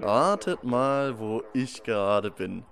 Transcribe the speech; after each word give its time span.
Ratet 0.00 0.64
mal, 0.64 1.18
wo 1.18 1.42
ich 1.52 1.82
gerade 1.82 2.30
bin. 2.30 2.64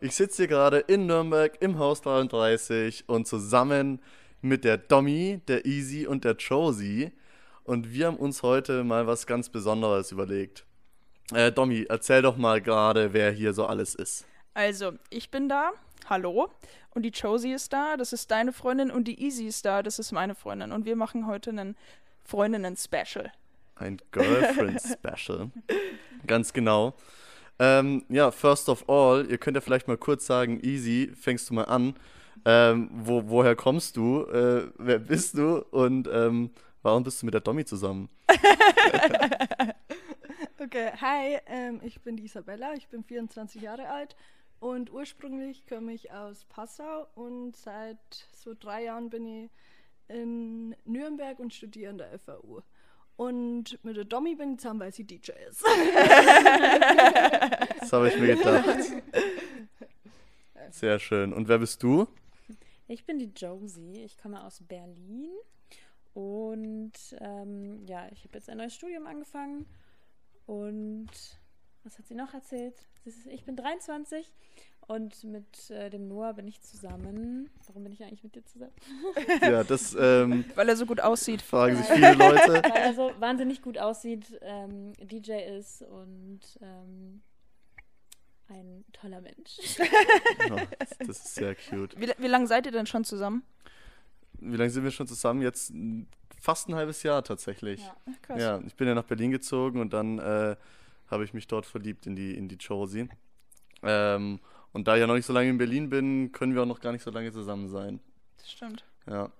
Ich 0.00 0.14
sitze 0.14 0.42
hier 0.42 0.48
gerade 0.48 0.78
in 0.80 1.06
Nürnberg 1.06 1.56
im 1.60 1.78
Haus 1.78 2.02
33 2.02 3.08
und 3.08 3.26
zusammen 3.26 4.00
mit 4.42 4.64
der 4.64 4.76
Dommy, 4.76 5.40
der 5.48 5.64
Easy 5.64 6.06
und 6.06 6.24
der 6.24 6.34
Josie. 6.34 7.12
Und 7.64 7.92
wir 7.92 8.08
haben 8.08 8.16
uns 8.16 8.42
heute 8.42 8.84
mal 8.84 9.06
was 9.06 9.26
ganz 9.26 9.48
Besonderes 9.48 10.12
überlegt. 10.12 10.66
Äh, 11.32 11.50
Dommy, 11.50 11.86
erzähl 11.88 12.20
doch 12.20 12.36
mal 12.36 12.60
gerade, 12.60 13.14
wer 13.14 13.30
hier 13.30 13.54
so 13.54 13.64
alles 13.64 13.94
ist. 13.94 14.26
Also, 14.52 14.92
ich 15.08 15.30
bin 15.30 15.48
da. 15.48 15.72
Hallo. 16.10 16.50
Und 16.90 17.02
die 17.02 17.08
Josie 17.08 17.52
ist 17.52 17.72
da. 17.72 17.96
Das 17.96 18.12
ist 18.12 18.30
deine 18.30 18.52
Freundin. 18.52 18.90
Und 18.90 19.08
die 19.08 19.22
Easy 19.22 19.46
ist 19.46 19.64
da. 19.64 19.82
Das 19.82 19.98
ist 19.98 20.12
meine 20.12 20.34
Freundin. 20.34 20.70
Und 20.70 20.84
wir 20.84 20.96
machen 20.96 21.26
heute 21.26 21.50
einen 21.50 21.76
Freundinnen-Special. 22.24 23.32
Ein 23.76 23.98
Girlfriend-Special. 24.12 25.50
Ganz 26.26 26.52
genau. 26.52 26.94
Ähm, 27.58 28.04
ja, 28.08 28.30
first 28.30 28.68
of 28.68 28.88
all, 28.88 29.26
ihr 29.30 29.38
könnt 29.38 29.56
ja 29.56 29.60
vielleicht 29.60 29.88
mal 29.88 29.96
kurz 29.96 30.26
sagen, 30.26 30.60
Easy, 30.62 31.12
fängst 31.14 31.50
du 31.50 31.54
mal 31.54 31.64
an. 31.64 31.94
Ähm, 32.44 32.90
wo, 32.92 33.28
woher 33.28 33.56
kommst 33.56 33.96
du? 33.96 34.24
Äh, 34.24 34.70
wer 34.78 34.98
bist 34.98 35.38
du? 35.38 35.64
Und 35.70 36.08
ähm, 36.12 36.50
warum 36.82 37.04
bist 37.04 37.22
du 37.22 37.26
mit 37.26 37.34
der 37.34 37.40
Dommy 37.40 37.64
zusammen? 37.64 38.08
okay, 40.60 40.90
hi, 41.00 41.38
ähm, 41.46 41.80
ich 41.82 42.00
bin 42.02 42.16
die 42.16 42.24
Isabella, 42.24 42.74
ich 42.74 42.88
bin 42.88 43.04
24 43.04 43.62
Jahre 43.62 43.88
alt 43.88 44.16
und 44.60 44.92
ursprünglich 44.92 45.66
komme 45.66 45.92
ich 45.92 46.10
aus 46.10 46.44
Passau 46.46 47.06
und 47.14 47.56
seit 47.56 47.98
so 48.34 48.54
drei 48.58 48.84
Jahren 48.84 49.10
bin 49.10 49.26
ich 49.26 49.50
in 50.08 50.74
Nürnberg 50.84 51.38
und 51.38 51.54
studiere 51.54 51.90
an 51.90 51.98
der 51.98 52.18
FAU. 52.18 52.62
Und 53.16 53.82
mit 53.84 53.96
der 53.96 54.04
Dommy 54.04 54.34
bin 54.34 54.54
ich 54.54 54.60
zusammen, 54.60 54.80
weil 54.80 54.92
sie 54.92 55.04
DJ 55.04 55.30
ist. 55.48 55.62
das 57.80 57.92
habe 57.92 58.08
ich 58.08 58.18
mir 58.18 58.36
gedacht. 58.36 58.68
Sehr 60.70 60.98
schön. 60.98 61.32
Und 61.32 61.46
wer 61.46 61.58
bist 61.58 61.82
du? 61.82 62.08
Ich 62.88 63.06
bin 63.06 63.18
die 63.18 63.32
Josie. 63.34 64.02
Ich 64.04 64.18
komme 64.18 64.42
aus 64.42 64.60
Berlin. 64.66 65.30
Und 66.12 66.92
ähm, 67.20 67.84
ja, 67.86 68.08
ich 68.10 68.24
habe 68.24 68.34
jetzt 68.34 68.48
ein 68.48 68.58
neues 68.58 68.74
Studium 68.74 69.06
angefangen. 69.06 69.66
Und 70.46 71.10
was 71.84 71.98
hat 71.98 72.06
sie 72.06 72.14
noch 72.14 72.34
erzählt? 72.34 72.74
Ich 73.30 73.44
bin 73.44 73.56
23 73.56 74.32
und 74.86 75.24
mit 75.24 75.70
äh, 75.70 75.90
dem 75.90 76.08
Noah 76.08 76.34
bin 76.34 76.46
ich 76.46 76.60
zusammen. 76.60 77.50
Warum 77.66 77.84
bin 77.84 77.92
ich 77.92 78.02
eigentlich 78.02 78.22
mit 78.22 78.34
dir 78.34 78.44
zusammen? 78.44 78.72
ja, 79.42 79.64
das. 79.64 79.96
Ähm, 79.98 80.44
weil 80.54 80.68
er 80.68 80.76
so 80.76 80.86
gut 80.86 81.00
aussieht. 81.00 81.42
Fragen 81.42 81.76
sich 81.76 81.86
viele 81.86 82.14
Leute. 82.14 82.52
weil 82.62 82.82
er 82.82 82.94
so 82.94 83.12
wahnsinnig 83.18 83.62
gut 83.62 83.78
aussieht, 83.78 84.38
ähm, 84.42 84.92
DJ 85.00 85.32
ist 85.58 85.82
und 85.82 86.40
ähm, 86.60 87.22
ein 88.48 88.84
toller 88.92 89.20
Mensch. 89.20 89.58
oh, 90.50 90.56
das, 90.78 90.90
das, 90.98 91.08
ist 91.08 91.34
sehr 91.34 91.54
cute. 91.54 91.98
Wie, 91.98 92.10
wie 92.18 92.28
lange 92.28 92.46
seid 92.46 92.66
ihr 92.66 92.72
denn 92.72 92.86
schon 92.86 93.04
zusammen? 93.04 93.42
Wie 94.34 94.56
lange 94.56 94.70
sind 94.70 94.84
wir 94.84 94.90
schon 94.90 95.06
zusammen? 95.06 95.40
Jetzt 95.40 95.72
fast 96.38 96.68
ein 96.68 96.74
halbes 96.74 97.02
Jahr 97.02 97.24
tatsächlich. 97.24 97.80
Ja, 97.80 97.96
Krass. 98.22 98.40
ja 98.40 98.60
ich 98.66 98.74
bin 98.74 98.86
ja 98.86 98.94
nach 98.94 99.04
Berlin 99.04 99.30
gezogen 99.30 99.80
und 99.80 99.92
dann 99.94 100.18
äh, 100.18 100.56
habe 101.10 101.24
ich 101.24 101.32
mich 101.32 101.46
dort 101.46 101.64
verliebt 101.64 102.06
in 102.06 102.16
die, 102.16 102.36
in 102.36 102.48
die 102.48 102.56
Josie. 102.56 103.08
Ähm, 103.82 104.40
und 104.74 104.86
da 104.86 104.96
ich 104.96 105.00
ja 105.00 105.06
noch 105.06 105.14
nicht 105.14 105.24
so 105.24 105.32
lange 105.32 105.48
in 105.48 105.56
Berlin 105.56 105.88
bin, 105.88 106.32
können 106.32 106.54
wir 106.54 106.62
auch 106.62 106.66
noch 106.66 106.80
gar 106.80 106.92
nicht 106.92 107.02
so 107.02 107.10
lange 107.10 107.32
zusammen 107.32 107.68
sein. 107.68 108.00
Das 108.36 108.50
stimmt. 108.50 108.84
Ja. 109.06 109.30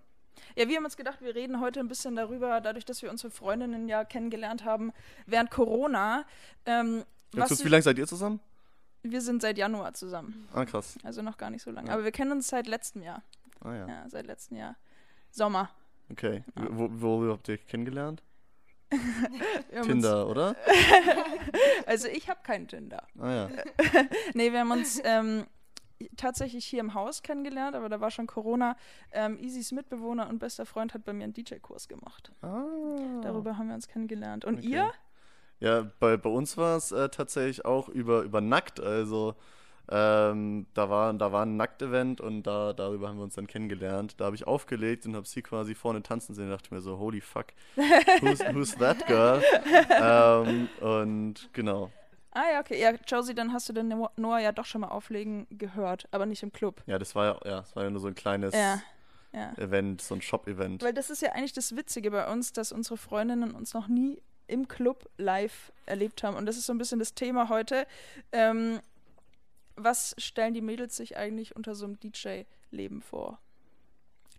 Ja, 0.56 0.68
wir 0.68 0.76
haben 0.76 0.84
uns 0.84 0.96
gedacht, 0.96 1.20
wir 1.20 1.34
reden 1.34 1.60
heute 1.60 1.80
ein 1.80 1.88
bisschen 1.88 2.14
darüber, 2.14 2.60
dadurch, 2.60 2.84
dass 2.84 3.02
wir 3.02 3.10
unsere 3.10 3.30
Freundinnen 3.30 3.88
ja 3.88 4.04
kennengelernt 4.04 4.64
haben 4.64 4.92
während 5.26 5.50
Corona. 5.50 6.24
Ähm, 6.64 7.04
was 7.32 7.48
kurz, 7.48 7.64
wie 7.64 7.68
lange 7.68 7.82
seid 7.82 7.98
ihr 7.98 8.06
zusammen? 8.06 8.40
Wir 9.02 9.20
sind 9.20 9.42
seit 9.42 9.58
Januar 9.58 9.92
zusammen. 9.94 10.48
Ah, 10.52 10.64
krass. 10.64 10.96
Also 11.02 11.20
noch 11.20 11.36
gar 11.36 11.50
nicht 11.50 11.62
so 11.62 11.70
lange. 11.70 11.88
Ja. 11.88 11.94
Aber 11.94 12.04
wir 12.04 12.12
kennen 12.12 12.32
uns 12.32 12.48
seit 12.48 12.66
letztem 12.68 13.02
Jahr. 13.02 13.22
Ah, 13.60 13.74
ja. 13.74 13.88
Ja, 13.88 14.08
seit 14.08 14.26
letztem 14.26 14.56
Jahr. 14.56 14.76
Sommer. 15.30 15.68
Okay. 16.10 16.44
Ja. 16.56 16.68
Wo, 16.70 16.88
wo 16.90 17.32
habt 17.32 17.48
ihr 17.48 17.54
euch 17.54 17.66
kennengelernt? 17.66 18.22
Tinder, 19.82 20.28
oder? 20.28 20.56
also 21.86 22.08
ich 22.08 22.28
habe 22.28 22.40
keinen 22.42 22.68
Tinder. 22.68 23.06
Ah 23.18 23.30
ja. 23.30 23.48
nee, 24.34 24.52
wir 24.52 24.60
haben 24.60 24.70
uns 24.70 25.00
ähm, 25.04 25.46
tatsächlich 26.16 26.64
hier 26.64 26.80
im 26.80 26.94
Haus 26.94 27.22
kennengelernt, 27.22 27.76
aber 27.76 27.88
da 27.88 28.00
war 28.00 28.10
schon 28.10 28.26
Corona. 28.26 28.76
Ähm, 29.12 29.38
Isis 29.38 29.72
Mitbewohner 29.72 30.28
und 30.28 30.38
bester 30.38 30.66
Freund 30.66 30.94
hat 30.94 31.04
bei 31.04 31.12
mir 31.12 31.24
einen 31.24 31.32
DJ-Kurs 31.32 31.88
gemacht. 31.88 32.32
Ah. 32.42 32.64
Darüber 33.22 33.56
haben 33.58 33.68
wir 33.68 33.74
uns 33.74 33.88
kennengelernt. 33.88 34.44
Und 34.44 34.58
okay. 34.58 34.66
ihr? 34.66 34.92
Ja, 35.60 35.90
bei, 36.00 36.16
bei 36.16 36.30
uns 36.30 36.56
war 36.56 36.76
es 36.76 36.92
äh, 36.92 37.08
tatsächlich 37.08 37.64
auch 37.64 37.88
über, 37.88 38.22
über 38.22 38.40
Nackt, 38.40 38.80
also 38.80 39.34
ähm, 39.90 40.66
da, 40.74 40.88
war, 40.88 41.12
da 41.12 41.32
war 41.32 41.44
ein 41.44 41.56
Nackt-Event 41.56 42.20
und 42.20 42.44
da, 42.44 42.72
darüber 42.72 43.08
haben 43.08 43.18
wir 43.18 43.24
uns 43.24 43.34
dann 43.34 43.46
kennengelernt. 43.46 44.18
Da 44.18 44.26
habe 44.26 44.36
ich 44.36 44.46
aufgelegt 44.46 45.04
und 45.06 45.14
habe 45.14 45.26
sie 45.26 45.42
quasi 45.42 45.74
vorne 45.74 46.02
tanzen 46.02 46.34
sehen 46.34 46.46
und 46.46 46.50
dachte 46.50 46.72
mir 46.72 46.80
so, 46.80 46.98
holy 46.98 47.20
fuck, 47.20 47.46
who's, 48.20 48.40
who's 48.52 48.74
that 48.76 49.06
girl? 49.06 49.42
ähm, 49.90 50.68
und 50.80 51.50
genau. 51.52 51.90
Ah 52.30 52.50
ja, 52.52 52.60
okay. 52.60 52.80
Ja, 52.80 52.92
Josie, 53.06 53.34
dann 53.34 53.52
hast 53.52 53.68
du 53.68 53.72
den 53.72 53.88
Noah 54.16 54.40
ja 54.40 54.52
doch 54.52 54.64
schon 54.64 54.80
mal 54.80 54.88
auflegen 54.88 55.46
gehört, 55.50 56.08
aber 56.10 56.26
nicht 56.26 56.42
im 56.42 56.52
Club. 56.52 56.82
Ja, 56.86 56.98
das 56.98 57.14
war 57.14 57.26
ja, 57.26 57.50
ja, 57.50 57.60
das 57.60 57.76
war 57.76 57.84
ja 57.84 57.90
nur 57.90 58.00
so 58.00 58.08
ein 58.08 58.16
kleines 58.16 58.54
ja, 58.54 58.82
ja. 59.32 59.52
Event, 59.56 60.00
so 60.02 60.14
ein 60.14 60.22
Shop-Event. 60.22 60.82
Weil 60.82 60.94
das 60.94 61.10
ist 61.10 61.22
ja 61.22 61.32
eigentlich 61.32 61.52
das 61.52 61.76
Witzige 61.76 62.10
bei 62.10 62.30
uns, 62.30 62.52
dass 62.52 62.72
unsere 62.72 62.96
Freundinnen 62.96 63.52
uns 63.52 63.72
noch 63.72 63.86
nie 63.86 64.20
im 64.46 64.66
Club 64.66 65.08
live 65.16 65.72
erlebt 65.86 66.22
haben. 66.22 66.36
Und 66.36 66.46
das 66.46 66.56
ist 66.56 66.66
so 66.66 66.74
ein 66.74 66.78
bisschen 66.78 66.98
das 66.98 67.14
Thema 67.14 67.48
heute. 67.48 67.86
Ähm, 68.32 68.80
was 69.76 70.14
stellen 70.18 70.54
die 70.54 70.60
Mädels 70.60 70.96
sich 70.96 71.16
eigentlich 71.16 71.56
unter 71.56 71.74
so 71.74 71.84
einem 71.86 71.98
DJ-Leben 71.98 73.02
vor? 73.02 73.38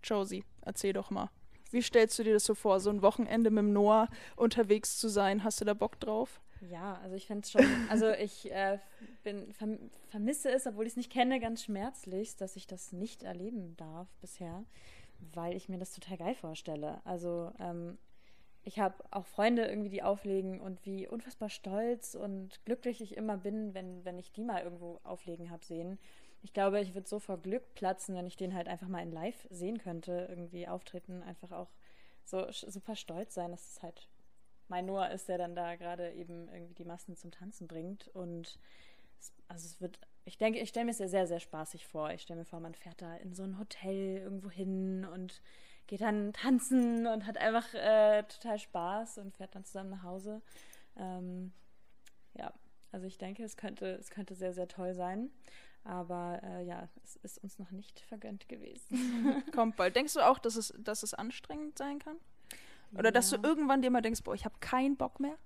Josie, 0.02 0.44
erzähl 0.62 0.92
doch 0.92 1.10
mal. 1.10 1.30
Wie 1.70 1.82
stellst 1.82 2.18
du 2.18 2.24
dir 2.24 2.34
das 2.34 2.44
so 2.44 2.54
vor, 2.54 2.80
so 2.80 2.90
ein 2.90 3.02
Wochenende 3.02 3.50
mit 3.50 3.58
dem 3.58 3.72
Noah 3.72 4.08
unterwegs 4.36 4.98
zu 4.98 5.08
sein? 5.08 5.42
Hast 5.42 5.60
du 5.60 5.64
da 5.64 5.74
Bock 5.74 5.98
drauf? 5.98 6.40
Ja, 6.60 6.98
also 7.02 7.16
ich 7.16 7.26
fände 7.26 7.42
es 7.42 7.50
schon, 7.50 7.64
also 7.90 8.10
ich 8.12 8.50
äh, 8.50 8.78
bin, 9.24 9.52
verm 9.52 9.78
vermisse 10.08 10.50
es, 10.50 10.66
obwohl 10.66 10.86
ich 10.86 10.92
es 10.92 10.96
nicht 10.96 11.12
kenne, 11.12 11.40
ganz 11.40 11.64
schmerzlich, 11.64 12.36
dass 12.36 12.56
ich 12.56 12.66
das 12.66 12.92
nicht 12.92 13.22
erleben 13.22 13.76
darf 13.76 14.08
bisher, 14.20 14.64
weil 15.34 15.56
ich 15.56 15.68
mir 15.68 15.78
das 15.78 15.92
total 15.92 16.16
geil 16.16 16.34
vorstelle. 16.34 17.00
Also 17.04 17.52
ähm, 17.58 17.98
ich 18.66 18.80
habe 18.80 18.96
auch 19.12 19.26
Freunde 19.26 19.64
irgendwie, 19.64 19.90
die 19.90 20.02
auflegen 20.02 20.60
und 20.60 20.84
wie 20.84 21.06
unfassbar 21.06 21.48
stolz 21.48 22.16
und 22.16 22.64
glücklich 22.64 23.00
ich 23.00 23.16
immer 23.16 23.36
bin, 23.36 23.74
wenn, 23.74 24.04
wenn 24.04 24.18
ich 24.18 24.32
die 24.32 24.42
mal 24.42 24.60
irgendwo 24.60 24.98
auflegen 25.04 25.50
habe 25.50 25.64
sehen. 25.64 26.00
Ich 26.42 26.52
glaube, 26.52 26.80
ich 26.80 26.92
würde 26.92 27.08
so 27.08 27.20
vor 27.20 27.40
Glück 27.40 27.74
platzen, 27.74 28.16
wenn 28.16 28.26
ich 28.26 28.36
den 28.36 28.54
halt 28.54 28.66
einfach 28.66 28.88
mal 28.88 29.04
in 29.04 29.12
live 29.12 29.46
sehen 29.50 29.78
könnte, 29.78 30.26
irgendwie 30.28 30.66
auftreten, 30.66 31.22
einfach 31.22 31.52
auch 31.52 31.68
so 32.24 32.44
super 32.50 32.96
stolz 32.96 33.34
sein, 33.34 33.52
dass 33.52 33.70
es 33.70 33.82
halt 33.84 34.08
mein 34.66 34.86
Noah 34.86 35.10
ist, 35.10 35.28
der 35.28 35.38
dann 35.38 35.54
da 35.54 35.76
gerade 35.76 36.12
eben 36.14 36.48
irgendwie 36.48 36.74
die 36.74 36.84
Massen 36.84 37.14
zum 37.14 37.30
Tanzen 37.30 37.68
bringt. 37.68 38.08
Und 38.08 38.58
es, 39.20 39.32
also 39.46 39.64
es 39.64 39.80
wird, 39.80 40.00
ich 40.24 40.38
denke, 40.38 40.58
ich 40.58 40.70
stelle 40.70 40.86
mir 40.86 40.90
es 40.90 40.98
ja 40.98 41.06
sehr, 41.06 41.28
sehr 41.28 41.38
spaßig 41.38 41.86
vor. 41.86 42.10
Ich 42.10 42.22
stelle 42.22 42.40
mir 42.40 42.44
vor, 42.44 42.58
man 42.58 42.74
fährt 42.74 43.00
da 43.00 43.14
in 43.18 43.32
so 43.32 43.44
ein 43.44 43.60
Hotel 43.60 44.16
irgendwo 44.16 44.50
hin 44.50 45.04
und 45.04 45.40
geht 45.86 46.00
dann 46.00 46.32
tanzen 46.32 47.06
und 47.06 47.26
hat 47.26 47.36
einfach 47.38 47.72
äh, 47.74 48.22
total 48.24 48.58
Spaß 48.58 49.18
und 49.18 49.34
fährt 49.34 49.54
dann 49.54 49.64
zusammen 49.64 49.90
nach 49.90 50.02
Hause. 50.02 50.42
Ähm, 50.96 51.52
ja, 52.34 52.52
also 52.92 53.06
ich 53.06 53.18
denke, 53.18 53.44
es 53.44 53.56
könnte, 53.56 53.86
es 53.94 54.10
könnte 54.10 54.34
sehr, 54.34 54.52
sehr 54.52 54.68
toll 54.68 54.94
sein. 54.94 55.30
Aber 55.84 56.40
äh, 56.42 56.64
ja, 56.64 56.88
es 57.04 57.16
ist 57.16 57.38
uns 57.38 57.58
noch 57.58 57.70
nicht 57.70 58.00
vergönnt 58.00 58.48
gewesen. 58.48 59.44
Kommt 59.54 59.76
bald. 59.76 59.94
Denkst 59.94 60.14
du 60.14 60.20
auch, 60.20 60.38
dass 60.38 60.56
es, 60.56 60.74
dass 60.78 61.04
es 61.04 61.14
anstrengend 61.14 61.78
sein 61.78 62.00
kann? 62.00 62.16
Oder 62.92 63.06
ja. 63.06 63.10
dass 63.12 63.30
du 63.30 63.36
irgendwann 63.40 63.82
dir 63.82 63.90
mal 63.90 64.02
denkst, 64.02 64.22
boah, 64.24 64.34
ich 64.34 64.44
habe 64.44 64.56
keinen 64.60 64.96
Bock 64.96 65.20
mehr? 65.20 65.36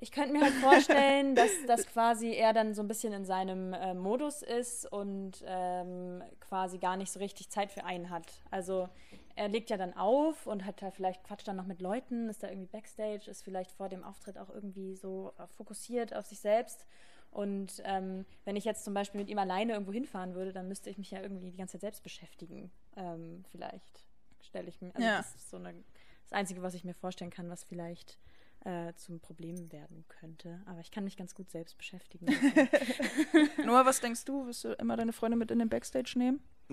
Ich 0.00 0.12
könnte 0.12 0.32
mir 0.32 0.42
halt 0.42 0.54
vorstellen, 0.54 1.34
dass 1.34 1.50
das 1.66 1.86
quasi 1.86 2.32
er 2.32 2.52
dann 2.52 2.74
so 2.74 2.82
ein 2.82 2.88
bisschen 2.88 3.12
in 3.12 3.24
seinem 3.24 3.72
äh, 3.72 3.94
Modus 3.94 4.42
ist 4.42 4.90
und 4.90 5.42
ähm, 5.44 6.22
quasi 6.40 6.78
gar 6.78 6.96
nicht 6.96 7.10
so 7.10 7.18
richtig 7.18 7.50
Zeit 7.50 7.72
für 7.72 7.84
einen 7.84 8.08
hat. 8.10 8.40
Also 8.50 8.88
er 9.34 9.48
legt 9.48 9.70
ja 9.70 9.76
dann 9.76 9.96
auf 9.96 10.46
und 10.46 10.64
hat 10.64 10.82
da 10.82 10.90
vielleicht 10.90 11.24
quatscht 11.24 11.48
dann 11.48 11.56
noch 11.56 11.66
mit 11.66 11.80
Leuten, 11.80 12.28
ist 12.28 12.42
da 12.42 12.48
irgendwie 12.48 12.70
Backstage, 12.70 13.28
ist 13.30 13.42
vielleicht 13.42 13.72
vor 13.72 13.88
dem 13.88 14.04
Auftritt 14.04 14.38
auch 14.38 14.50
irgendwie 14.50 14.94
so 14.94 15.32
äh, 15.38 15.46
fokussiert 15.56 16.14
auf 16.14 16.26
sich 16.26 16.38
selbst. 16.38 16.86
Und 17.30 17.82
ähm, 17.84 18.24
wenn 18.44 18.56
ich 18.56 18.64
jetzt 18.64 18.84
zum 18.84 18.94
Beispiel 18.94 19.20
mit 19.20 19.28
ihm 19.28 19.38
alleine 19.38 19.72
irgendwo 19.72 19.92
hinfahren 19.92 20.34
würde, 20.34 20.52
dann 20.52 20.68
müsste 20.68 20.90
ich 20.90 20.98
mich 20.98 21.10
ja 21.10 21.20
irgendwie 21.20 21.50
die 21.50 21.58
ganze 21.58 21.72
Zeit 21.72 21.82
selbst 21.82 22.02
beschäftigen. 22.02 22.70
Ähm, 22.96 23.44
vielleicht 23.50 24.06
stelle 24.42 24.68
ich 24.68 24.80
mir. 24.80 24.94
Also 24.94 25.06
ja. 25.06 25.18
das 25.18 25.34
ist 25.34 25.50
so 25.50 25.56
eine, 25.56 25.74
das 26.22 26.32
Einzige, 26.32 26.62
was 26.62 26.74
ich 26.74 26.84
mir 26.84 26.94
vorstellen 26.94 27.30
kann, 27.30 27.50
was 27.50 27.64
vielleicht 27.64 28.18
äh, 28.64 28.92
zum 28.94 29.20
Problem 29.20 29.70
werden 29.72 30.04
könnte. 30.08 30.60
Aber 30.66 30.80
ich 30.80 30.90
kann 30.90 31.04
mich 31.04 31.16
ganz 31.16 31.34
gut 31.34 31.50
selbst 31.50 31.78
beschäftigen. 31.78 32.26
Noah, 33.64 33.86
was 33.86 34.00
denkst 34.00 34.24
du? 34.24 34.46
Wirst 34.46 34.64
du 34.64 34.72
immer 34.74 34.96
deine 34.96 35.12
Freunde 35.12 35.36
mit 35.36 35.50
in 35.50 35.58
den 35.58 35.68
Backstage 35.68 36.14
nehmen? 36.16 36.40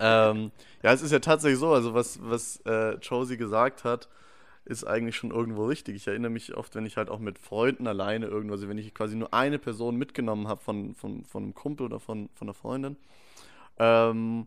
ähm, 0.00 0.50
ja, 0.82 0.92
es 0.92 1.02
ist 1.02 1.12
ja 1.12 1.20
tatsächlich 1.20 1.60
so, 1.60 1.72
also 1.72 1.94
was, 1.94 2.18
was 2.22 2.60
äh, 2.66 2.94
Josie 2.96 3.36
gesagt 3.36 3.84
hat, 3.84 4.08
ist 4.64 4.84
eigentlich 4.84 5.16
schon 5.16 5.30
irgendwo 5.30 5.66
richtig. 5.66 5.96
Ich 5.96 6.08
erinnere 6.08 6.30
mich 6.30 6.54
oft, 6.54 6.74
wenn 6.74 6.84
ich 6.84 6.96
halt 6.96 7.10
auch 7.10 7.20
mit 7.20 7.38
Freunden 7.38 7.86
alleine 7.86 8.26
irgendwo, 8.26 8.54
also 8.54 8.68
wenn 8.68 8.76
ich 8.78 8.92
quasi 8.92 9.16
nur 9.16 9.32
eine 9.32 9.58
Person 9.58 9.96
mitgenommen 9.96 10.48
habe 10.48 10.60
von, 10.60 10.94
von, 10.94 11.24
von 11.24 11.44
einem 11.44 11.54
Kumpel 11.54 11.86
oder 11.86 12.00
von, 12.00 12.28
von 12.34 12.48
einer 12.48 12.54
Freundin, 12.54 12.96
ähm, 13.78 14.46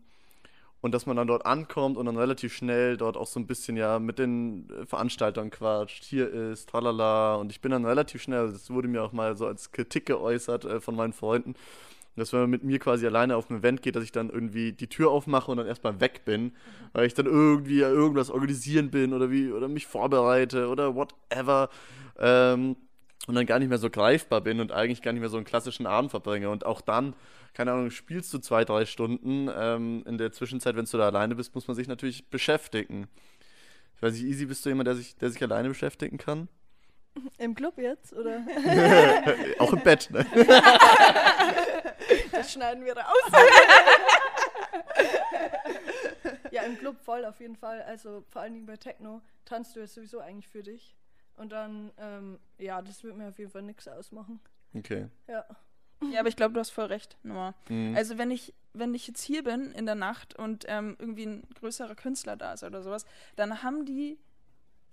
und 0.82 0.92
dass 0.92 1.06
man 1.06 1.16
dann 1.16 1.28
dort 1.28 1.46
ankommt 1.46 1.96
und 1.96 2.06
dann 2.06 2.16
relativ 2.16 2.52
schnell 2.52 2.96
dort 2.96 3.16
auch 3.16 3.28
so 3.28 3.38
ein 3.40 3.46
bisschen 3.46 3.76
ja 3.76 4.00
mit 4.00 4.18
den 4.18 4.68
Veranstaltern 4.84 5.50
quatscht, 5.50 6.04
hier 6.04 6.28
ist, 6.28 6.68
tralala. 6.68 7.36
Und 7.36 7.52
ich 7.52 7.60
bin 7.60 7.70
dann 7.70 7.86
relativ 7.86 8.20
schnell, 8.20 8.50
das 8.50 8.68
wurde 8.68 8.88
mir 8.88 9.02
auch 9.02 9.12
mal 9.12 9.36
so 9.36 9.46
als 9.46 9.70
Kritik 9.70 10.06
geäußert 10.06 10.64
äh, 10.64 10.80
von 10.80 10.96
meinen 10.96 11.12
Freunden, 11.12 11.54
dass 12.16 12.32
wenn 12.32 12.40
man 12.40 12.50
mit 12.50 12.64
mir 12.64 12.80
quasi 12.80 13.06
alleine 13.06 13.36
auf 13.36 13.48
ein 13.48 13.58
Event 13.58 13.80
geht, 13.80 13.94
dass 13.94 14.02
ich 14.02 14.10
dann 14.10 14.28
irgendwie 14.28 14.72
die 14.72 14.88
Tür 14.88 15.12
aufmache 15.12 15.52
und 15.52 15.56
dann 15.56 15.68
erstmal 15.68 16.00
weg 16.00 16.24
bin, 16.24 16.52
weil 16.92 17.06
ich 17.06 17.14
dann 17.14 17.26
irgendwie 17.26 17.78
irgendwas 17.78 18.30
organisieren 18.30 18.90
bin 18.90 19.14
oder 19.14 19.30
wie 19.30 19.52
oder 19.52 19.68
mich 19.68 19.86
vorbereite 19.86 20.68
oder 20.68 20.96
whatever. 20.96 21.70
Ähm, 22.18 22.76
und 23.28 23.36
dann 23.36 23.46
gar 23.46 23.60
nicht 23.60 23.68
mehr 23.68 23.78
so 23.78 23.88
greifbar 23.88 24.40
bin 24.40 24.58
und 24.58 24.72
eigentlich 24.72 25.00
gar 25.00 25.12
nicht 25.12 25.20
mehr 25.20 25.28
so 25.28 25.36
einen 25.36 25.46
klassischen 25.46 25.86
Abend 25.86 26.10
verbringe. 26.10 26.50
Und 26.50 26.66
auch 26.66 26.80
dann, 26.80 27.14
keine 27.54 27.72
Ahnung, 27.72 27.90
spielst 27.90 28.32
du 28.32 28.38
zwei, 28.38 28.64
drei 28.64 28.86
Stunden. 28.86 29.50
Ähm, 29.54 30.02
in 30.06 30.18
der 30.18 30.32
Zwischenzeit, 30.32 30.76
wenn 30.76 30.84
du 30.84 30.98
da 30.98 31.06
alleine 31.06 31.34
bist, 31.34 31.54
muss 31.54 31.68
man 31.68 31.74
sich 31.74 31.88
natürlich 31.88 32.30
beschäftigen. 32.30 33.08
Ich 33.96 34.02
weiß 34.02 34.14
nicht, 34.14 34.24
Easy, 34.24 34.46
bist 34.46 34.64
du 34.64 34.70
jemand, 34.70 34.86
der 34.86 34.96
sich, 34.96 35.16
der 35.16 35.30
sich 35.30 35.42
alleine 35.42 35.68
beschäftigen 35.68 36.18
kann? 36.18 36.48
Im 37.38 37.54
Club 37.54 37.78
jetzt, 37.78 38.12
oder? 38.14 38.40
auch 39.58 39.72
im 39.72 39.80
Bett, 39.80 40.10
ne? 40.10 40.26
Das 42.32 42.52
schneiden 42.52 42.84
wir 42.84 42.96
raus. 42.96 43.32
ja, 46.50 46.62
im 46.62 46.78
Club 46.78 46.98
voll 47.00 47.24
auf 47.24 47.40
jeden 47.40 47.56
Fall. 47.56 47.82
Also 47.82 48.24
vor 48.30 48.42
allen 48.42 48.54
Dingen 48.54 48.66
bei 48.66 48.76
Techno 48.76 49.22
tanzt 49.44 49.76
du 49.76 49.80
es 49.80 49.94
sowieso 49.94 50.20
eigentlich 50.20 50.48
für 50.48 50.62
dich. 50.62 50.96
Und 51.36 51.52
dann, 51.52 51.92
ähm, 51.98 52.38
ja, 52.58 52.82
das 52.82 53.04
wird 53.04 53.16
mir 53.16 53.28
auf 53.28 53.38
jeden 53.38 53.50
Fall 53.50 53.62
nichts 53.62 53.88
ausmachen. 53.88 54.40
Okay. 54.74 55.08
Ja. 55.28 55.44
Ja, 56.10 56.20
aber 56.20 56.28
ich 56.28 56.36
glaube, 56.36 56.54
du 56.54 56.60
hast 56.60 56.70
voll 56.70 56.86
recht, 56.86 57.16
Noah. 57.22 57.54
Mhm. 57.68 57.94
Also 57.96 58.18
wenn 58.18 58.30
ich, 58.30 58.54
wenn 58.72 58.94
ich 58.94 59.06
jetzt 59.06 59.22
hier 59.22 59.44
bin 59.44 59.72
in 59.72 59.86
der 59.86 59.94
Nacht 59.94 60.38
und 60.38 60.64
ähm, 60.68 60.96
irgendwie 60.98 61.26
ein 61.26 61.42
größerer 61.60 61.94
Künstler 61.94 62.36
da 62.36 62.52
ist 62.52 62.64
oder 62.64 62.82
sowas, 62.82 63.04
dann 63.36 63.62
haben 63.62 63.84
die 63.84 64.18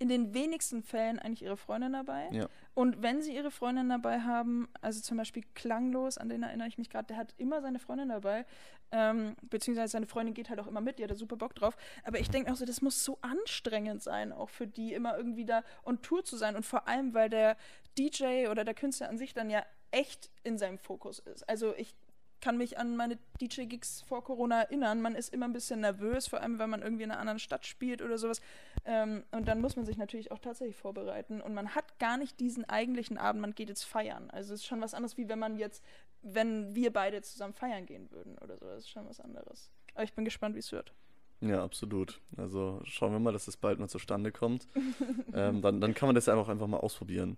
in 0.00 0.08
den 0.08 0.32
wenigsten 0.32 0.82
Fällen 0.82 1.18
eigentlich 1.18 1.42
ihre 1.42 1.58
Freundin 1.58 1.92
dabei. 1.92 2.28
Ja. 2.32 2.48
Und 2.72 3.02
wenn 3.02 3.20
sie 3.20 3.36
ihre 3.36 3.50
Freundin 3.50 3.90
dabei 3.90 4.20
haben, 4.20 4.66
also 4.80 5.02
zum 5.02 5.18
Beispiel 5.18 5.44
Klanglos, 5.54 6.16
an 6.16 6.30
den 6.30 6.42
erinnere 6.42 6.68
ich 6.68 6.78
mich 6.78 6.88
gerade, 6.88 7.08
der 7.08 7.18
hat 7.18 7.34
immer 7.36 7.60
seine 7.60 7.78
Freundin 7.78 8.08
dabei, 8.08 8.46
ähm, 8.92 9.36
beziehungsweise 9.42 9.92
seine 9.92 10.06
Freundin 10.06 10.32
geht 10.32 10.48
halt 10.48 10.58
auch 10.58 10.66
immer 10.66 10.80
mit, 10.80 10.98
die 10.98 11.04
hat 11.04 11.10
da 11.10 11.14
super 11.14 11.36
Bock 11.36 11.54
drauf. 11.54 11.76
Aber 12.02 12.18
ich 12.18 12.30
denke 12.30 12.50
auch 12.50 12.56
so, 12.56 12.64
das 12.64 12.80
muss 12.80 13.04
so 13.04 13.18
anstrengend 13.20 14.02
sein, 14.02 14.32
auch 14.32 14.48
für 14.48 14.66
die 14.66 14.94
immer 14.94 15.18
irgendwie 15.18 15.44
da 15.44 15.62
on 15.84 16.00
Tour 16.00 16.24
zu 16.24 16.38
sein. 16.38 16.56
Und 16.56 16.64
vor 16.64 16.88
allem, 16.88 17.12
weil 17.12 17.28
der 17.28 17.58
DJ 17.98 18.48
oder 18.48 18.64
der 18.64 18.74
Künstler 18.74 19.10
an 19.10 19.18
sich 19.18 19.34
dann 19.34 19.50
ja 19.50 19.62
echt 19.90 20.30
in 20.44 20.58
seinem 20.58 20.78
Fokus 20.78 21.18
ist. 21.18 21.48
Also 21.48 21.74
ich 21.76 21.94
kann 22.40 22.56
mich 22.56 22.78
an 22.78 22.96
meine 22.96 23.18
DJ-Gigs 23.40 24.02
vor 24.02 24.24
Corona 24.24 24.62
erinnern. 24.62 25.02
Man 25.02 25.14
ist 25.14 25.32
immer 25.32 25.46
ein 25.46 25.52
bisschen 25.52 25.80
nervös, 25.80 26.26
vor 26.26 26.40
allem 26.40 26.58
wenn 26.58 26.70
man 26.70 26.82
irgendwie 26.82 27.04
in 27.04 27.10
einer 27.10 27.20
anderen 27.20 27.38
Stadt 27.38 27.66
spielt 27.66 28.02
oder 28.02 28.18
sowas. 28.18 28.40
Ähm, 28.84 29.24
und 29.30 29.46
dann 29.46 29.60
muss 29.60 29.76
man 29.76 29.84
sich 29.84 29.96
natürlich 29.96 30.32
auch 30.32 30.38
tatsächlich 30.38 30.76
vorbereiten. 30.76 31.40
Und 31.40 31.54
man 31.54 31.74
hat 31.74 31.98
gar 31.98 32.16
nicht 32.16 32.40
diesen 32.40 32.68
eigentlichen 32.68 33.18
Abend, 33.18 33.42
man 33.42 33.54
geht 33.54 33.68
jetzt 33.68 33.84
feiern. 33.84 34.30
Also 34.30 34.54
es 34.54 34.60
ist 34.60 34.66
schon 34.66 34.80
was 34.80 34.94
anderes, 34.94 35.16
wie 35.16 35.28
wenn 35.28 35.38
man 35.38 35.56
jetzt, 35.56 35.84
wenn 36.22 36.74
wir 36.74 36.92
beide 36.92 37.22
zusammen 37.22 37.54
feiern 37.54 37.86
gehen 37.86 38.10
würden 38.10 38.38
oder 38.38 38.56
so. 38.56 38.66
Das 38.66 38.84
ist 38.84 38.90
schon 38.90 39.06
was 39.06 39.20
anderes. 39.20 39.70
Aber 39.94 40.04
ich 40.04 40.14
bin 40.14 40.24
gespannt, 40.24 40.54
wie 40.54 40.60
es 40.60 40.72
wird. 40.72 40.94
Ja, 41.40 41.62
absolut. 41.62 42.20
Also 42.36 42.80
schauen 42.84 43.12
wir 43.12 43.18
mal, 43.18 43.32
dass 43.32 43.46
das 43.46 43.56
bald 43.56 43.78
mal 43.78 43.88
zustande 43.88 44.30
kommt. 44.30 44.66
ähm, 45.34 45.62
dann, 45.62 45.80
dann 45.80 45.94
kann 45.94 46.08
man 46.08 46.14
das 46.14 46.28
einfach, 46.28 46.48
einfach 46.48 46.66
mal 46.66 46.78
ausprobieren. 46.78 47.36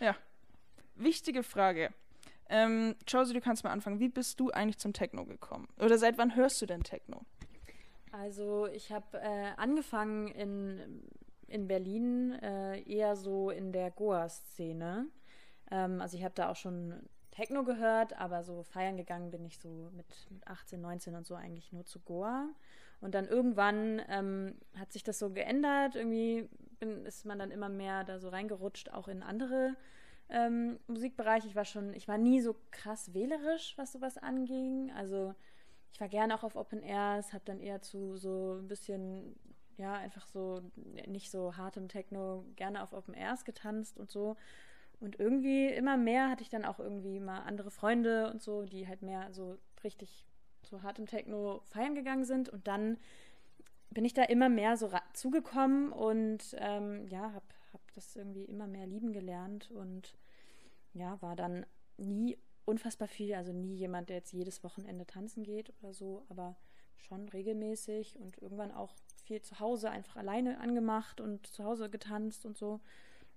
Ja. 0.00 0.16
Wichtige 0.96 1.42
Frage. 1.42 1.90
Ähm, 2.48 2.94
Josie, 3.06 3.34
du 3.34 3.40
kannst 3.40 3.64
mal 3.64 3.70
anfangen. 3.70 4.00
Wie 4.00 4.08
bist 4.08 4.40
du 4.40 4.50
eigentlich 4.50 4.78
zum 4.78 4.92
Techno 4.92 5.24
gekommen? 5.24 5.68
Oder 5.78 5.98
seit 5.98 6.16
wann 6.18 6.36
hörst 6.36 6.60
du 6.62 6.66
denn 6.66 6.82
Techno? 6.82 7.22
Also 8.12 8.66
ich 8.66 8.92
habe 8.92 9.18
äh, 9.18 9.52
angefangen 9.56 10.28
in, 10.28 11.02
in 11.48 11.68
Berlin 11.68 12.32
äh, 12.34 12.80
eher 12.82 13.16
so 13.16 13.50
in 13.50 13.72
der 13.72 13.90
Goa-Szene. 13.90 15.06
Ähm, 15.70 16.00
also 16.00 16.16
ich 16.16 16.24
habe 16.24 16.34
da 16.34 16.50
auch 16.50 16.56
schon 16.56 16.94
Techno 17.30 17.64
gehört, 17.64 18.18
aber 18.18 18.42
so 18.42 18.62
feiern 18.62 18.96
gegangen 18.96 19.30
bin 19.30 19.44
ich 19.44 19.58
so 19.58 19.90
mit, 19.94 20.06
mit 20.30 20.46
18, 20.46 20.80
19 20.80 21.14
und 21.14 21.26
so 21.26 21.34
eigentlich 21.34 21.72
nur 21.72 21.84
zu 21.84 22.00
Goa. 22.00 22.48
Und 23.00 23.14
dann 23.14 23.26
irgendwann 23.26 24.00
ähm, 24.08 24.54
hat 24.78 24.92
sich 24.92 25.02
das 25.02 25.18
so 25.18 25.30
geändert. 25.30 25.96
Irgendwie 25.96 26.48
bin, 26.78 27.04
ist 27.04 27.26
man 27.26 27.38
dann 27.38 27.50
immer 27.50 27.68
mehr 27.68 28.04
da 28.04 28.18
so 28.18 28.30
reingerutscht, 28.30 28.90
auch 28.92 29.08
in 29.08 29.22
andere 29.22 29.76
ähm, 30.28 30.78
Musikbereich. 30.86 31.44
Ich 31.46 31.56
war 31.56 31.64
schon, 31.64 31.94
ich 31.94 32.08
war 32.08 32.18
nie 32.18 32.40
so 32.40 32.56
krass 32.70 33.14
wählerisch, 33.14 33.74
was 33.76 33.92
sowas 33.92 34.18
anging. 34.18 34.92
Also 34.92 35.34
ich 35.92 36.00
war 36.00 36.08
gerne 36.08 36.34
auch 36.34 36.44
auf 36.44 36.56
Open 36.56 36.82
Airs, 36.82 37.32
habe 37.32 37.44
dann 37.44 37.60
eher 37.60 37.80
zu 37.82 38.16
so 38.16 38.58
ein 38.60 38.68
bisschen, 38.68 39.36
ja, 39.76 39.94
einfach 39.94 40.26
so 40.26 40.62
nicht 41.06 41.30
so 41.30 41.56
hartem 41.56 41.88
Techno 41.88 42.44
gerne 42.56 42.82
auf 42.82 42.92
Open 42.92 43.14
Airs 43.14 43.44
getanzt 43.44 43.98
und 43.98 44.10
so. 44.10 44.36
Und 44.98 45.18
irgendwie 45.20 45.68
immer 45.68 45.96
mehr 45.96 46.30
hatte 46.30 46.42
ich 46.42 46.48
dann 46.48 46.64
auch 46.64 46.78
irgendwie 46.78 47.20
mal 47.20 47.40
andere 47.40 47.70
Freunde 47.70 48.30
und 48.30 48.42
so, 48.42 48.64
die 48.64 48.88
halt 48.88 49.02
mehr 49.02 49.32
so 49.32 49.58
richtig 49.84 50.26
so 50.62 50.82
hartem 50.82 51.06
Techno 51.06 51.60
feiern 51.64 51.94
gegangen 51.94 52.24
sind. 52.24 52.48
Und 52.48 52.66
dann 52.66 52.98
bin 53.90 54.04
ich 54.04 54.14
da 54.14 54.22
immer 54.24 54.48
mehr 54.48 54.76
so 54.76 54.90
zugekommen 55.12 55.92
und 55.92 56.56
ähm, 56.58 57.06
ja, 57.08 57.32
habe 57.32 57.44
das 57.94 58.16
irgendwie 58.16 58.44
immer 58.44 58.66
mehr 58.66 58.86
lieben 58.86 59.12
gelernt 59.12 59.70
und 59.70 60.16
ja, 60.92 61.20
war 61.22 61.36
dann 61.36 61.66
nie 61.96 62.38
unfassbar 62.64 63.08
viel, 63.08 63.34
also 63.34 63.52
nie 63.52 63.74
jemand, 63.74 64.08
der 64.08 64.16
jetzt 64.16 64.32
jedes 64.32 64.64
Wochenende 64.64 65.06
tanzen 65.06 65.44
geht 65.44 65.72
oder 65.80 65.92
so, 65.92 66.24
aber 66.28 66.56
schon 66.96 67.28
regelmäßig 67.28 68.18
und 68.18 68.38
irgendwann 68.42 68.72
auch 68.72 68.94
viel 69.24 69.40
zu 69.42 69.60
Hause 69.60 69.90
einfach 69.90 70.16
alleine 70.16 70.58
angemacht 70.60 71.20
und 71.20 71.46
zu 71.46 71.64
Hause 71.64 71.90
getanzt 71.90 72.44
und 72.46 72.56
so. 72.56 72.80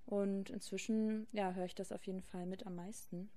Und 0.05 0.49
inzwischen, 0.49 1.27
ja, 1.31 1.53
höre 1.53 1.65
ich 1.65 1.75
das 1.75 1.91
auf 1.91 2.05
jeden 2.07 2.21
Fall 2.21 2.45
mit 2.45 2.65
am 2.65 2.75
meisten. 2.75 3.29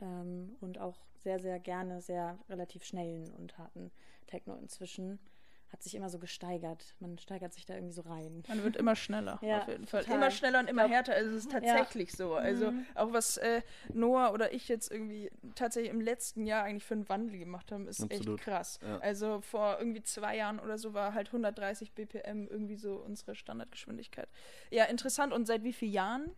Ähm, 0.00 0.56
und 0.60 0.78
auch 0.78 0.98
sehr, 1.18 1.38
sehr 1.38 1.60
gerne, 1.60 2.00
sehr 2.00 2.38
relativ 2.48 2.84
schnellen 2.84 3.32
und 3.34 3.58
harten 3.58 3.90
Techno 4.26 4.56
inzwischen 4.56 5.18
hat 5.70 5.82
sich 5.82 5.94
immer 5.94 6.08
so 6.08 6.18
gesteigert. 6.18 6.94
Man 6.98 7.18
steigert 7.18 7.52
sich 7.52 7.66
da 7.66 7.74
irgendwie 7.74 7.92
so 7.92 8.02
rein. 8.02 8.42
Man 8.48 8.64
wird 8.64 8.76
immer 8.76 8.96
schneller, 8.96 9.38
ja, 9.42 9.60
auf 9.60 9.68
jeden 9.68 9.86
Fall. 9.86 10.02
Total. 10.02 10.16
Immer 10.16 10.30
schneller 10.30 10.60
und 10.60 10.68
immer 10.68 10.82
glaub, 10.82 10.94
härter. 10.94 11.12
Also 11.14 11.30
es 11.30 11.44
ist 11.44 11.52
tatsächlich 11.52 12.10
ja. 12.10 12.16
so. 12.16 12.34
Also 12.34 12.72
mhm. 12.72 12.86
auch 12.94 13.12
was 13.12 13.36
äh, 13.36 13.62
Noah 13.92 14.32
oder 14.32 14.52
ich 14.52 14.68
jetzt 14.68 14.90
irgendwie 14.90 15.30
tatsächlich 15.54 15.92
im 15.92 16.00
letzten 16.00 16.46
Jahr 16.46 16.64
eigentlich 16.64 16.84
für 16.84 16.94
einen 16.94 17.08
Wandel 17.08 17.38
gemacht 17.38 17.70
haben, 17.70 17.86
ist 17.86 18.02
Absolut. 18.02 18.40
echt 18.40 18.44
krass. 18.44 18.78
Ja. 18.82 18.98
Also 18.98 19.40
vor 19.42 19.76
irgendwie 19.78 20.02
zwei 20.02 20.36
Jahren 20.36 20.58
oder 20.58 20.78
so 20.78 20.94
war 20.94 21.12
halt 21.12 21.28
130 21.28 21.92
BPM 21.92 22.46
irgendwie 22.48 22.76
so 22.76 22.96
unsere 22.96 23.34
Standardgeschwindigkeit. 23.34 24.28
Ja, 24.70 24.84
interessant. 24.84 25.32
Und 25.34 25.46
seit 25.46 25.64
wie 25.64 25.72
vielen 25.74 25.92
Jahren 25.92 26.30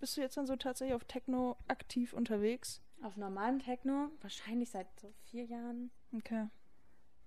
bist 0.00 0.16
du 0.16 0.20
jetzt 0.20 0.36
dann 0.36 0.46
so 0.46 0.56
tatsächlich 0.56 0.94
auf 0.94 1.04
Techno 1.04 1.56
aktiv 1.68 2.12
unterwegs? 2.12 2.82
Auf 3.02 3.16
normalem 3.16 3.60
Techno? 3.60 4.10
Wahrscheinlich 4.20 4.70
seit 4.70 4.88
so 5.00 5.12
vier 5.30 5.44
Jahren. 5.44 5.90
Okay 6.16 6.48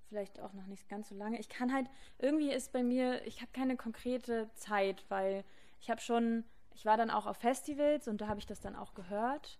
vielleicht 0.07 0.39
auch 0.39 0.53
noch 0.53 0.67
nicht 0.67 0.89
ganz 0.89 1.09
so 1.09 1.15
lange. 1.15 1.39
Ich 1.39 1.49
kann 1.49 1.73
halt, 1.73 1.87
irgendwie 2.19 2.51
ist 2.51 2.71
bei 2.71 2.83
mir, 2.83 3.25
ich 3.25 3.41
habe 3.41 3.51
keine 3.51 3.75
konkrete 3.77 4.49
Zeit, 4.55 5.05
weil 5.09 5.43
ich 5.79 5.89
habe 5.89 6.01
schon, 6.01 6.43
ich 6.73 6.85
war 6.85 6.97
dann 6.97 7.09
auch 7.09 7.25
auf 7.25 7.37
Festivals 7.37 8.07
und 8.07 8.21
da 8.21 8.27
habe 8.27 8.39
ich 8.39 8.45
das 8.45 8.59
dann 8.59 8.75
auch 8.75 8.93
gehört. 8.93 9.59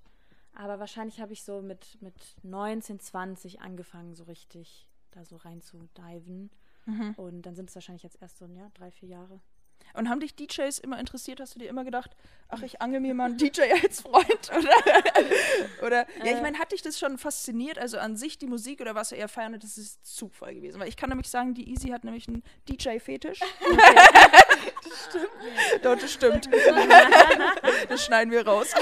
Aber 0.53 0.79
wahrscheinlich 0.79 1.19
habe 1.19 1.33
ich 1.33 1.43
so 1.43 1.61
mit, 1.61 2.01
mit 2.01 2.15
19, 2.43 2.99
20 2.99 3.61
angefangen, 3.61 4.15
so 4.15 4.23
richtig 4.23 4.87
da 5.11 5.25
so 5.25 5.37
rein 5.37 5.61
zu 5.61 5.87
diven. 5.97 6.49
Mhm. 6.85 7.13
Und 7.17 7.41
dann 7.43 7.55
sind 7.55 7.69
es 7.69 7.75
wahrscheinlich 7.75 8.03
jetzt 8.03 8.21
erst 8.21 8.37
so, 8.37 8.45
ja, 8.47 8.69
drei, 8.73 8.91
vier 8.91 9.09
Jahre. 9.09 9.41
Und 9.93 10.09
haben 10.09 10.19
dich 10.19 10.35
DJs 10.35 10.79
immer 10.79 10.99
interessiert? 10.99 11.39
Hast 11.39 11.55
du 11.55 11.59
dir 11.59 11.69
immer 11.69 11.85
gedacht, 11.85 12.11
ach, 12.49 12.61
ich 12.61 12.81
angel 12.81 12.99
mir 12.99 13.13
mal 13.13 13.25
einen 13.25 13.37
DJ 13.37 13.61
als 13.81 14.01
Freund? 14.01 14.51
Oder, 14.55 15.85
oder 15.85 16.07
ja, 16.19 16.25
ich 16.25 16.37
äh. 16.37 16.41
meine, 16.41 16.59
hat 16.59 16.71
dich 16.71 16.81
das 16.81 16.99
schon 16.99 17.17
fasziniert? 17.17 17.77
Also 17.77 17.97
an 17.97 18.17
sich 18.17 18.37
die 18.37 18.47
Musik 18.47 18.81
oder 18.81 18.95
was 18.95 19.09
du 19.09 19.15
eher 19.15 19.27
feiern? 19.27 19.57
Das 19.59 19.77
ist 19.77 20.05
Zufall 20.05 20.53
gewesen. 20.55 20.79
Weil 20.79 20.89
ich 20.89 20.97
kann 20.97 21.09
nämlich 21.09 21.29
sagen, 21.29 21.53
die 21.53 21.69
Easy 21.69 21.89
hat 21.89 22.03
nämlich 22.03 22.27
einen 22.27 22.43
DJ-Fetisch. 22.67 23.39
das 24.83 25.05
stimmt. 25.09 25.85
Doch, 25.85 25.97
das 25.97 26.13
stimmt. 26.13 26.49
das 27.89 28.05
schneiden 28.05 28.31
wir 28.31 28.45
raus. 28.45 28.73